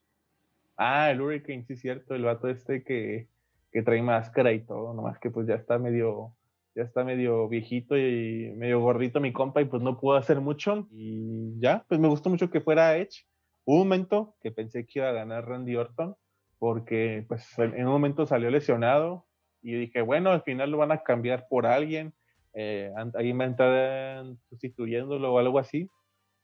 [0.76, 3.28] ah, el Hurricane, sí es cierto, el vato este que,
[3.72, 6.35] que trae máscara y todo, nomás que pues ya está medio,
[6.74, 10.87] ya está medio viejito y medio gordito mi compa y pues no pudo hacer mucho
[10.91, 13.26] y ya, pues me gustó mucho que fuera Edge.
[13.64, 16.16] Hubo un momento que pensé que iba a ganar Randy Orton,
[16.62, 19.26] porque pues en un momento salió lesionado
[19.62, 22.14] y dije, bueno, al final lo van a cambiar por alguien,
[22.54, 25.90] eh, ahí me entran sustituyéndolo o algo así.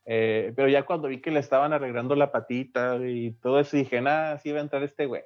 [0.06, 4.00] Eh, pero ya cuando vi que le estaban arreglando la patita y todo eso, dije,
[4.00, 5.22] nada, sí va a entrar este güey,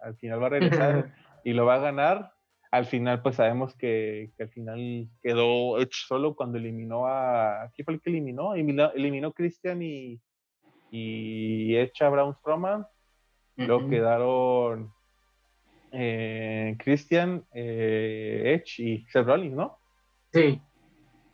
[0.00, 1.14] al final va a regresar
[1.44, 2.32] y lo va a ganar.
[2.72, 7.70] Al final, pues sabemos que, que al final quedó Edge solo cuando eliminó a.
[7.76, 8.54] ¿Quién fue el que eliminó?
[8.54, 10.20] Eliminó, eliminó Christian y,
[10.90, 12.10] y Edge a
[13.66, 14.92] Luego quedaron
[15.92, 19.78] eh, Christian, eh, Edge y Seth Rollins, ¿no?
[20.32, 20.60] Sí.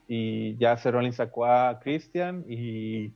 [0.09, 3.14] Y ya Seth Rollins sacó a Christian y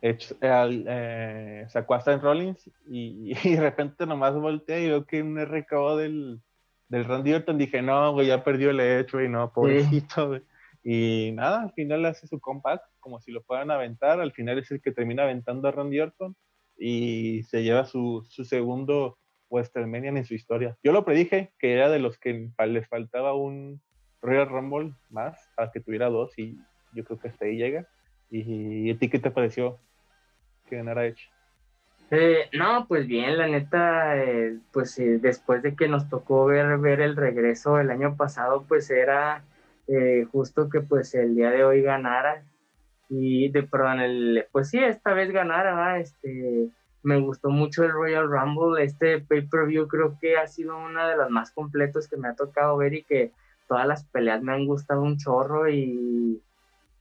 [0.00, 5.38] Edge eh, sacó a Seth Rollins y, de repente nomás volteé y veo que un
[5.38, 6.40] RKO del,
[6.88, 10.40] del Randy Orton dije, no, güey, ya perdió el Edge, güey, no, pobrecito,
[10.84, 14.20] Y nada, al final hace su comeback, como si lo puedan aventar.
[14.20, 16.36] Al final es el que termina aventando a Randy Orton
[16.78, 19.18] y se lleva su, su segundo
[19.50, 20.76] WrestleMania en su historia.
[20.82, 23.80] Yo lo predije que era de los que les faltaba un
[24.22, 26.58] Royal Rumble más para que tuviera dos y
[26.94, 27.86] yo creo que hasta ahí llega.
[28.30, 29.78] ¿Y, a ti qué te pareció
[30.68, 31.30] que ganara Edge?
[32.10, 36.78] Eh, no, pues bien, la neta, eh, pues eh, después de que nos tocó ver,
[36.78, 39.44] ver el regreso el año pasado, pues era
[40.32, 42.42] justo que pues el día de hoy ganara
[43.08, 46.68] y de perdón, el, pues sí, esta vez ganara, este,
[47.02, 51.30] me gustó mucho el Royal Rumble, este pay-per-view creo que ha sido una de las
[51.30, 53.32] más completos que me ha tocado ver y que
[53.68, 56.42] todas las peleas me han gustado un chorro y,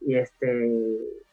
[0.02, 0.72] y este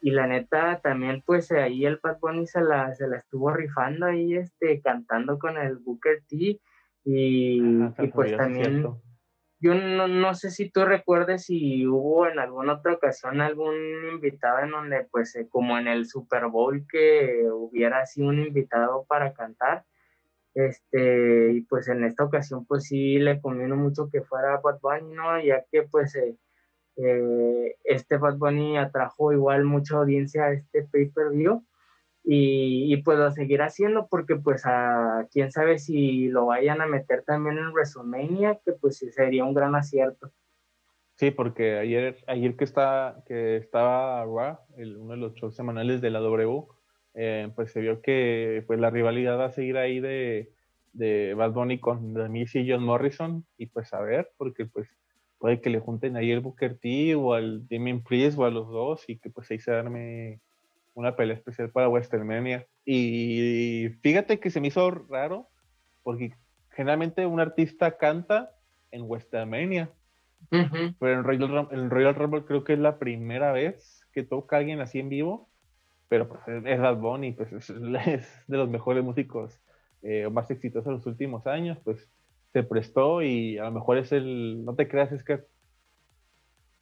[0.01, 4.07] y la neta también pues ahí el Bad Bunny se la, se la estuvo rifando
[4.07, 6.59] ahí este cantando con el Booker T
[7.05, 7.61] y,
[8.13, 8.85] pues también
[9.63, 13.75] yo no, no, sé si tú recuerdes si hubo en alguna otra ocasión algún
[14.11, 19.05] invitado en donde pues eh, como en el Super Bowl que hubiera sido un invitado
[19.07, 19.85] para cantar
[20.53, 25.15] este y pues en esta ocasión pues sí le convino mucho que fuera Bad Bunny
[25.15, 26.35] no ya que pues eh,
[26.97, 31.63] eh, este Bad Bunny atrajo igual mucha audiencia a este pay-per-view
[32.23, 36.87] y, y, pues lo seguirá haciendo porque pues a quién sabe si lo vayan a
[36.87, 40.31] meter también en WrestleMania, que pues sería un gran acierto.
[41.15, 46.09] Sí, porque ayer, ayer que, está, que estaba Raw, uno de los shows semanales de
[46.09, 46.63] la W,
[47.13, 50.51] eh, pues se vio que pues la rivalidad va a seguir ahí de,
[50.93, 54.87] de Bad Bunny con The y John Morrison, y pues a ver, porque pues
[55.37, 58.67] puede que le junten ahí el Booker T o al Damien Priest o a los
[58.69, 60.39] dos y que pues ahí se arme
[60.93, 62.65] una pelea especial para WrestleMania.
[62.85, 65.49] Y fíjate que se me hizo raro
[66.03, 66.33] porque
[66.71, 68.51] generalmente un artista canta
[68.91, 69.91] en WrestleMania.
[70.49, 74.81] Pero en Royal, el Royal Rumble creo que es la primera vez que toca alguien
[74.81, 75.49] así en vivo.
[76.09, 77.67] Pero pues es Bad Bunny, pues es,
[78.47, 79.59] de los mejores músicos
[80.03, 81.79] eh, más exitosos de los últimos años.
[81.83, 82.09] Pues
[82.51, 85.43] se prestó y a lo mejor es el, no te creas, es que,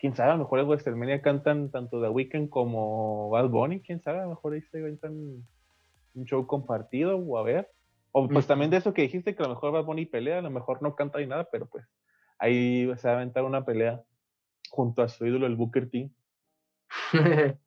[0.01, 4.01] quién sabe, a lo mejor en WrestleMania cantan tanto The Weeknd como Bad Bunny, quién
[4.01, 7.69] sabe, a lo mejor ahí se inventan un show compartido o a ver.
[8.11, 10.41] O pues también de eso que dijiste que a lo mejor Bad Bunny pelea, a
[10.41, 11.85] lo mejor no canta ni nada, pero pues
[12.39, 14.01] ahí se va a aventar una pelea
[14.71, 16.09] junto a su ídolo, el Booker T.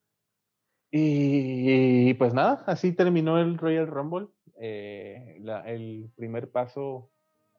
[0.91, 4.27] y, pues nada, así terminó el Royal Rumble.
[4.61, 7.11] Eh, el primer paso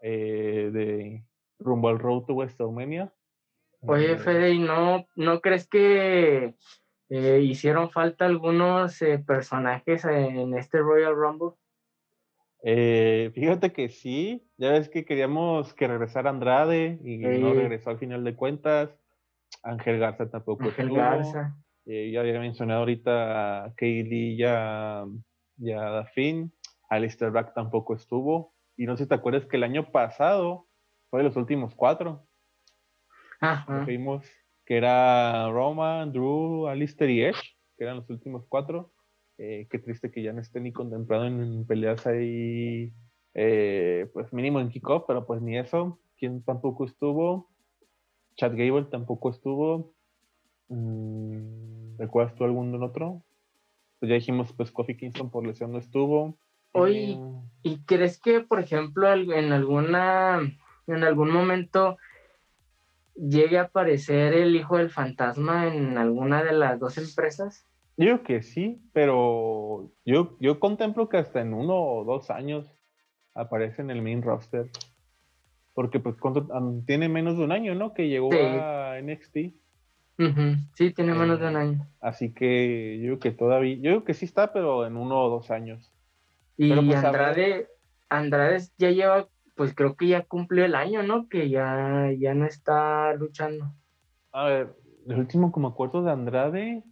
[0.01, 1.23] eh, de
[1.59, 3.13] rumbo al Road to WrestleMania.
[3.81, 6.55] Oye, eh, Fede, ¿y no, no crees que
[7.09, 11.55] eh, hicieron falta algunos personajes en este Royal Rumble?
[13.33, 18.23] fíjate que sí, ya ves que queríamos que regresara Andrade y no regresó al final
[18.23, 18.89] de cuentas.
[19.61, 21.55] Ángel Garza tampoco Ángel Garza.
[21.85, 25.05] ya había mencionado ahorita a Kaylee ya,
[25.57, 26.05] ya.
[26.89, 28.53] Alistair Black tampoco estuvo.
[28.77, 30.67] Y no sé si te acuerdas que el año pasado
[31.09, 32.27] fue de los últimos cuatro.
[33.51, 33.85] Ajá.
[33.85, 34.25] Vimos
[34.65, 38.91] que era Roman, Drew, Alistair y Edge, que eran los últimos cuatro.
[39.37, 42.93] Eh, qué triste que ya no esté ni contemplado en, peleas ahí,
[43.33, 45.99] eh, pues mínimo en kickoff, pero pues ni eso.
[46.17, 47.49] ¿Quién tampoco estuvo?
[48.35, 49.93] Chad Gable tampoco estuvo.
[50.69, 53.23] Mm, ¿Recuerdas tú algún otro?
[53.99, 56.37] Pues ya dijimos, pues Kofi Kingston por lesión no estuvo.
[56.71, 57.17] Oye,
[57.63, 60.41] ¿y crees que, por ejemplo, en alguna,
[60.87, 61.97] en algún momento
[63.15, 67.65] llegue a aparecer el hijo del fantasma en alguna de las dos empresas?
[67.97, 72.75] Yo creo que sí, pero yo, yo contemplo que hasta en uno o dos años
[73.33, 74.69] aparece en el main roster.
[75.73, 76.15] Porque pues
[76.85, 77.93] tiene menos de un año, ¿no?
[77.93, 79.37] Que llegó a NXT.
[80.75, 81.87] Sí, tiene menos de un eh, año.
[81.99, 85.29] Así que yo creo que todavía, yo creo que sí está, pero en uno o
[85.29, 85.93] dos años.
[86.55, 87.67] Y pues, Andrade,
[88.07, 91.27] Andrade ya lleva, pues creo que ya cumplió el año, ¿no?
[91.29, 93.73] Que ya, ya no está luchando.
[94.31, 94.75] A ver,
[95.07, 96.83] el último como acuerdo de Andrade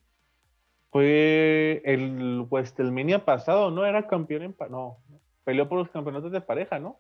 [0.92, 3.86] fue el WrestleMania pasado, ¿no?
[3.86, 4.56] Era campeón en...
[4.70, 4.98] No,
[5.44, 7.00] peleó por los campeonatos de pareja, ¿no?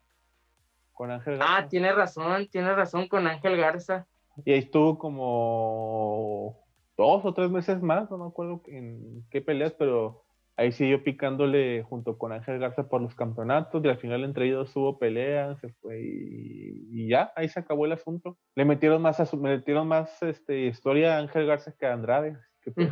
[0.92, 1.58] Con Ángel Garza.
[1.58, 4.06] Ah, tiene razón, tiene razón con Ángel Garza.
[4.44, 6.60] Y ahí estuvo como
[6.98, 10.23] dos o tres meses más, no me acuerdo en qué peleas, pero
[10.56, 14.76] ahí siguió picándole junto con Ángel Garza por los campeonatos y al final entre ellos
[14.76, 18.38] hubo peleas se fue y, ya ahí se acabó el asunto.
[18.56, 22.72] Le metieron más a metieron más este historia a Ángel Garza que a Andrade que
[22.72, 22.90] pues,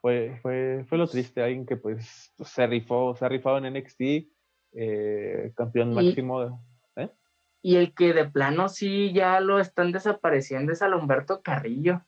[0.00, 4.00] fue, fue, fue lo triste alguien que pues se rifó se ha rifado en NXT
[4.76, 6.64] eh, campeón máximo
[6.96, 7.10] ¿eh?
[7.62, 12.02] y el que de plano sí ya lo están desapareciendo es al Humberto Carrillo.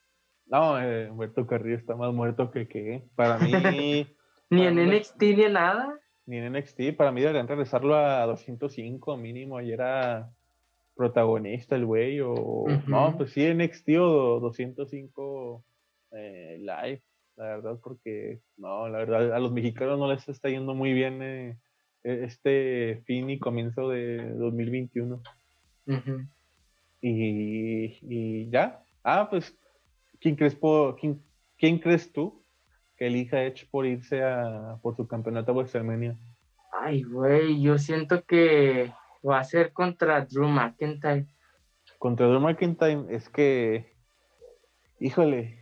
[0.47, 3.51] No, eh, Humberto Carrillo está más muerto que que para mí
[4.51, 5.99] Ni en NXT ni en nada.
[6.27, 6.97] ni en NXT.
[6.97, 9.59] Para mí deberían regresarlo a 205 mínimo.
[9.59, 10.31] Ayer era
[10.95, 12.21] protagonista el güey.
[12.21, 15.65] O no, pues sí, NXT o 205
[16.13, 17.03] eh, live.
[17.37, 21.23] La verdad, porque no, la verdad, a los mexicanos no les está yendo muy bien
[21.23, 21.59] eh,
[22.03, 25.23] e, este fin y comienzo de 2021.
[27.03, 28.83] y, y ya.
[29.05, 29.55] Ah, pues,
[30.19, 30.59] ¿quién crees,
[30.99, 31.23] quién,
[31.59, 32.43] quién crees tú
[32.97, 36.17] que elija Edge por irse a por su campeonato a WrestleMania?
[36.73, 38.93] Ay, güey, yo siento que
[39.27, 41.27] va a ser contra Drew McIntyre.
[41.99, 43.93] Contra Drew McIntyre es que,
[45.01, 45.59] híjole,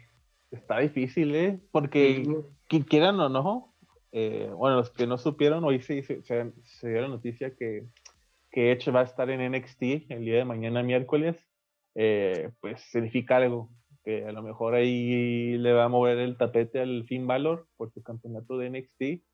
[0.50, 1.60] está difícil, ¿eh?
[1.70, 2.24] Porque
[2.88, 3.74] quieran o no,
[4.12, 7.84] eh, bueno, los que no supieron, hoy se, se, se, dio la noticia que,
[8.50, 11.36] que Edge va a estar en NXT el día de mañana, miércoles.
[11.96, 13.70] Eh, pues significa algo
[14.04, 17.90] que a lo mejor ahí le va a mover el tapete al Finn Balor por
[17.92, 19.24] su campeonato de NXT.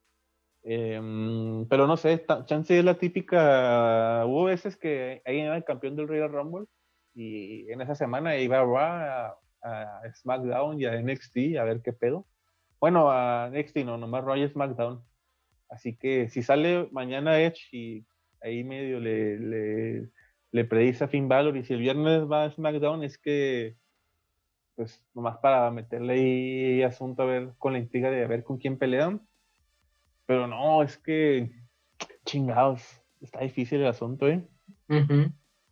[0.63, 4.25] Em, pero no sé, chance es la típica.
[4.27, 6.67] Hubo veces que ahí era el campeón del Royal Rumble
[7.15, 12.27] y en esa semana iba a, a, SmackDown y a NXT a ver qué pedo.
[12.79, 15.03] Bueno, a NXT no, nomás Raw y SmackDown.
[15.69, 18.07] Así que si sale mañana Edge y
[18.43, 20.09] ahí medio le, le,
[20.53, 23.77] le predice a Finn Balor y si el viernes va a SmackDown es que
[24.81, 28.57] pues nomás para meterle ahí asunto a ver con la intriga de a ver con
[28.57, 29.21] quién pelean.
[30.25, 31.53] Pero no, es que
[32.25, 32.83] chingados,
[33.21, 34.43] está difícil el asunto, ¿eh?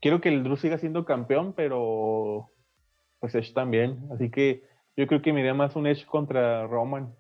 [0.03, 2.51] Quiero que el Drew siga siendo campeón, pero
[3.19, 3.99] pues Edge también.
[4.13, 4.63] Así que
[4.95, 7.15] yo creo que me iría más un Edge contra Roman.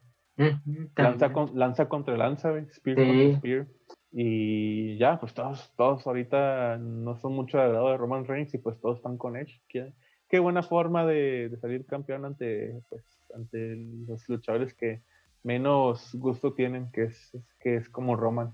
[0.95, 3.67] lanza, lanza, contra lanza, Spear contra Spear.
[4.13, 8.59] Y ya, pues todos, todos ahorita no son mucho de lado de Roman Reigns y
[8.59, 9.95] pues todos están con Edge qué
[10.39, 13.05] buena forma de, salir campeón ante, pues,
[13.35, 13.77] ante
[14.07, 15.03] los luchadores que
[15.43, 18.53] menos gusto tienen, que es, que es como Roman.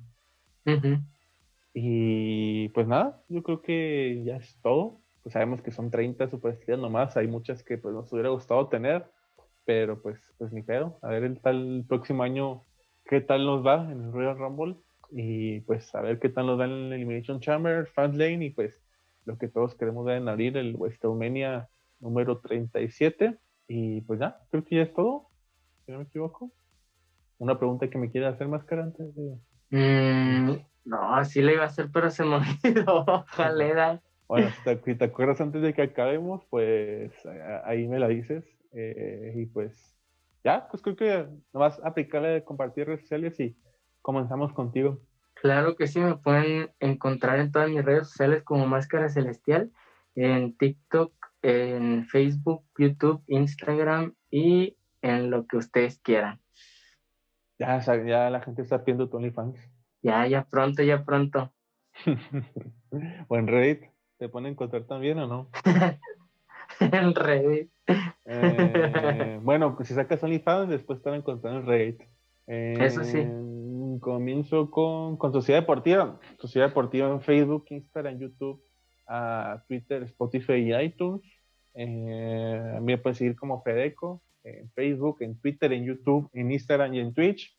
[1.75, 5.01] Y pues nada, yo creo que ya es todo.
[5.23, 9.07] Pues sabemos que son 30 superestrellas nomás, hay muchas que pues nos hubiera gustado tener,
[9.65, 10.99] pero pues, pues ni pedo.
[11.03, 12.63] A ver el tal próximo año
[13.05, 14.77] qué tal nos va en el Royal Rumble
[15.11, 18.51] y pues a ver qué tal nos va en el Elimination Chamber, Fans Lane y
[18.51, 18.81] pues
[19.25, 21.69] lo que todos queremos ver en abrir, el WrestleMania
[22.01, 23.39] número 37.
[23.69, 25.29] Y pues ya, creo que ya es todo,
[25.85, 26.53] si no me equivoco.
[27.39, 29.37] Una pregunta que me quiere hacer más cara antes de...
[29.71, 33.05] Mm, no, así le iba a hacer, pero se me olvidó.
[33.07, 34.01] Ojalá.
[34.29, 34.49] Bueno,
[34.85, 37.13] si te, acuerdas antes de que acabemos, pues
[37.65, 38.45] ahí me la dices.
[38.73, 39.97] Eh, y pues
[40.43, 43.57] ya, pues creo que nomás aplicarle compartir redes sociales y
[44.03, 45.01] comenzamos contigo.
[45.45, 49.71] Claro que sí, me pueden encontrar en todas mis redes sociales como Máscara Celestial,
[50.15, 56.41] en TikTok, en Facebook, YouTube, Instagram y en lo que ustedes quieran.
[57.59, 59.61] Ya, ya la gente está viendo tu OnlyFans.
[60.01, 61.53] Ya, ya pronto, ya pronto.
[63.29, 63.83] o en Reddit,
[64.17, 65.51] ¿te pueden encontrar también o no?
[66.81, 67.71] en Reddit.
[68.25, 72.03] Eh, bueno, pues si sacas OnlyFans, después te van a encontrar en Reddit.
[72.47, 73.27] Eso sí
[74.05, 76.21] comienzo con, con Sociedad Deportiva.
[76.39, 78.63] Sociedad Deportiva en Facebook, Instagram, YouTube,
[79.67, 81.23] Twitter, Spotify y iTunes.
[81.75, 87.01] Eh, me pueden seguir como Fedeco en Facebook, en Twitter, en YouTube, en Instagram y
[87.01, 87.57] en Twitch.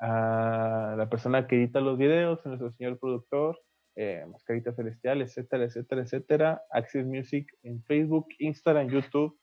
[0.00, 3.58] A la persona que edita los videos, nuestro señor productor,
[3.94, 6.62] eh, Mascarita Celestial, etcétera, etcétera, etcétera.
[6.70, 9.38] Access Music en Facebook, Instagram, YouTube,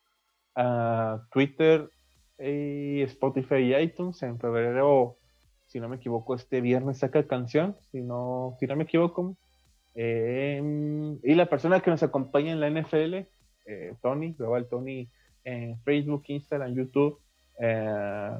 [1.32, 1.90] Twitter,
[2.38, 4.22] y Spotify y iTunes.
[4.24, 5.18] En febrero
[5.74, 9.36] si no me equivoco, este viernes saca canción, si no, si no me equivoco.
[9.96, 13.28] Em, y la persona que nos acompaña en la NFL,
[13.66, 15.10] eh, Tony, Global Tony,
[15.44, 17.20] en Facebook, Instagram, YouTube,
[17.60, 18.38] eh,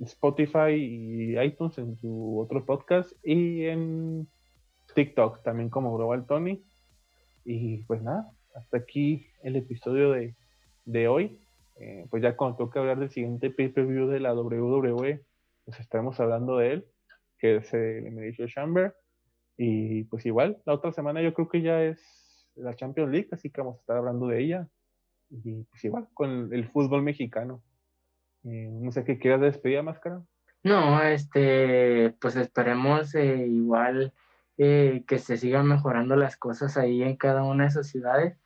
[0.00, 4.26] Spotify y iTunes en su otro podcast y en
[4.96, 6.60] TikTok también como Global Tony.
[7.44, 11.38] Y pues nada, hasta aquí el episodio de, hoy.
[11.76, 15.24] Eh, pues ya cuando toca hablar del siguiente pay-per-view de la WWE,
[15.70, 16.86] pues estaremos hablando de él,
[17.38, 18.94] que es el Elimination Chamber.
[19.56, 23.50] Y pues igual, la otra semana yo creo que ya es la Champions League, así
[23.50, 24.68] que vamos a estar hablando de ella.
[25.30, 27.62] Y pues igual, con el fútbol mexicano.
[28.44, 30.22] Eh, no sé qué quieras despedir, Máscara.
[30.64, 34.12] No, este, pues esperemos eh, igual
[34.58, 38.36] eh, que se sigan mejorando las cosas ahí en cada una de esas ciudades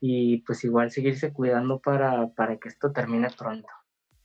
[0.00, 3.68] y pues igual seguirse cuidando para, para que esto termine pronto.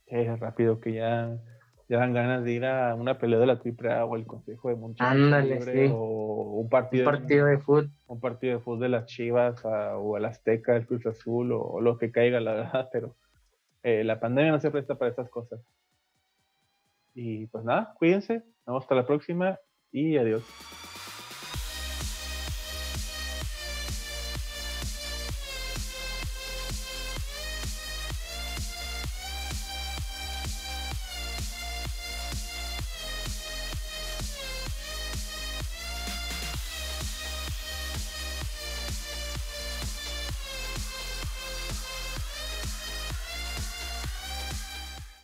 [0.08, 1.38] Sí, rápido, que ya
[1.90, 4.70] ya dan ganas de ir a una pelea de la triple A o el Consejo
[4.70, 7.92] de Monterrey o un partido, partido de, fútbol.
[8.08, 11.98] Un partido de fútbol de las Chivas o el Azteca, el Cruz Azul o, lo
[11.98, 13.16] que caiga, la verdad, pero
[13.84, 15.62] eh, la pandemia no se presta para esas cosas.
[17.16, 18.36] Y pues nada, cuídense.
[18.36, 19.58] Nos vemos hasta la próxima
[19.92, 20.44] y adiós.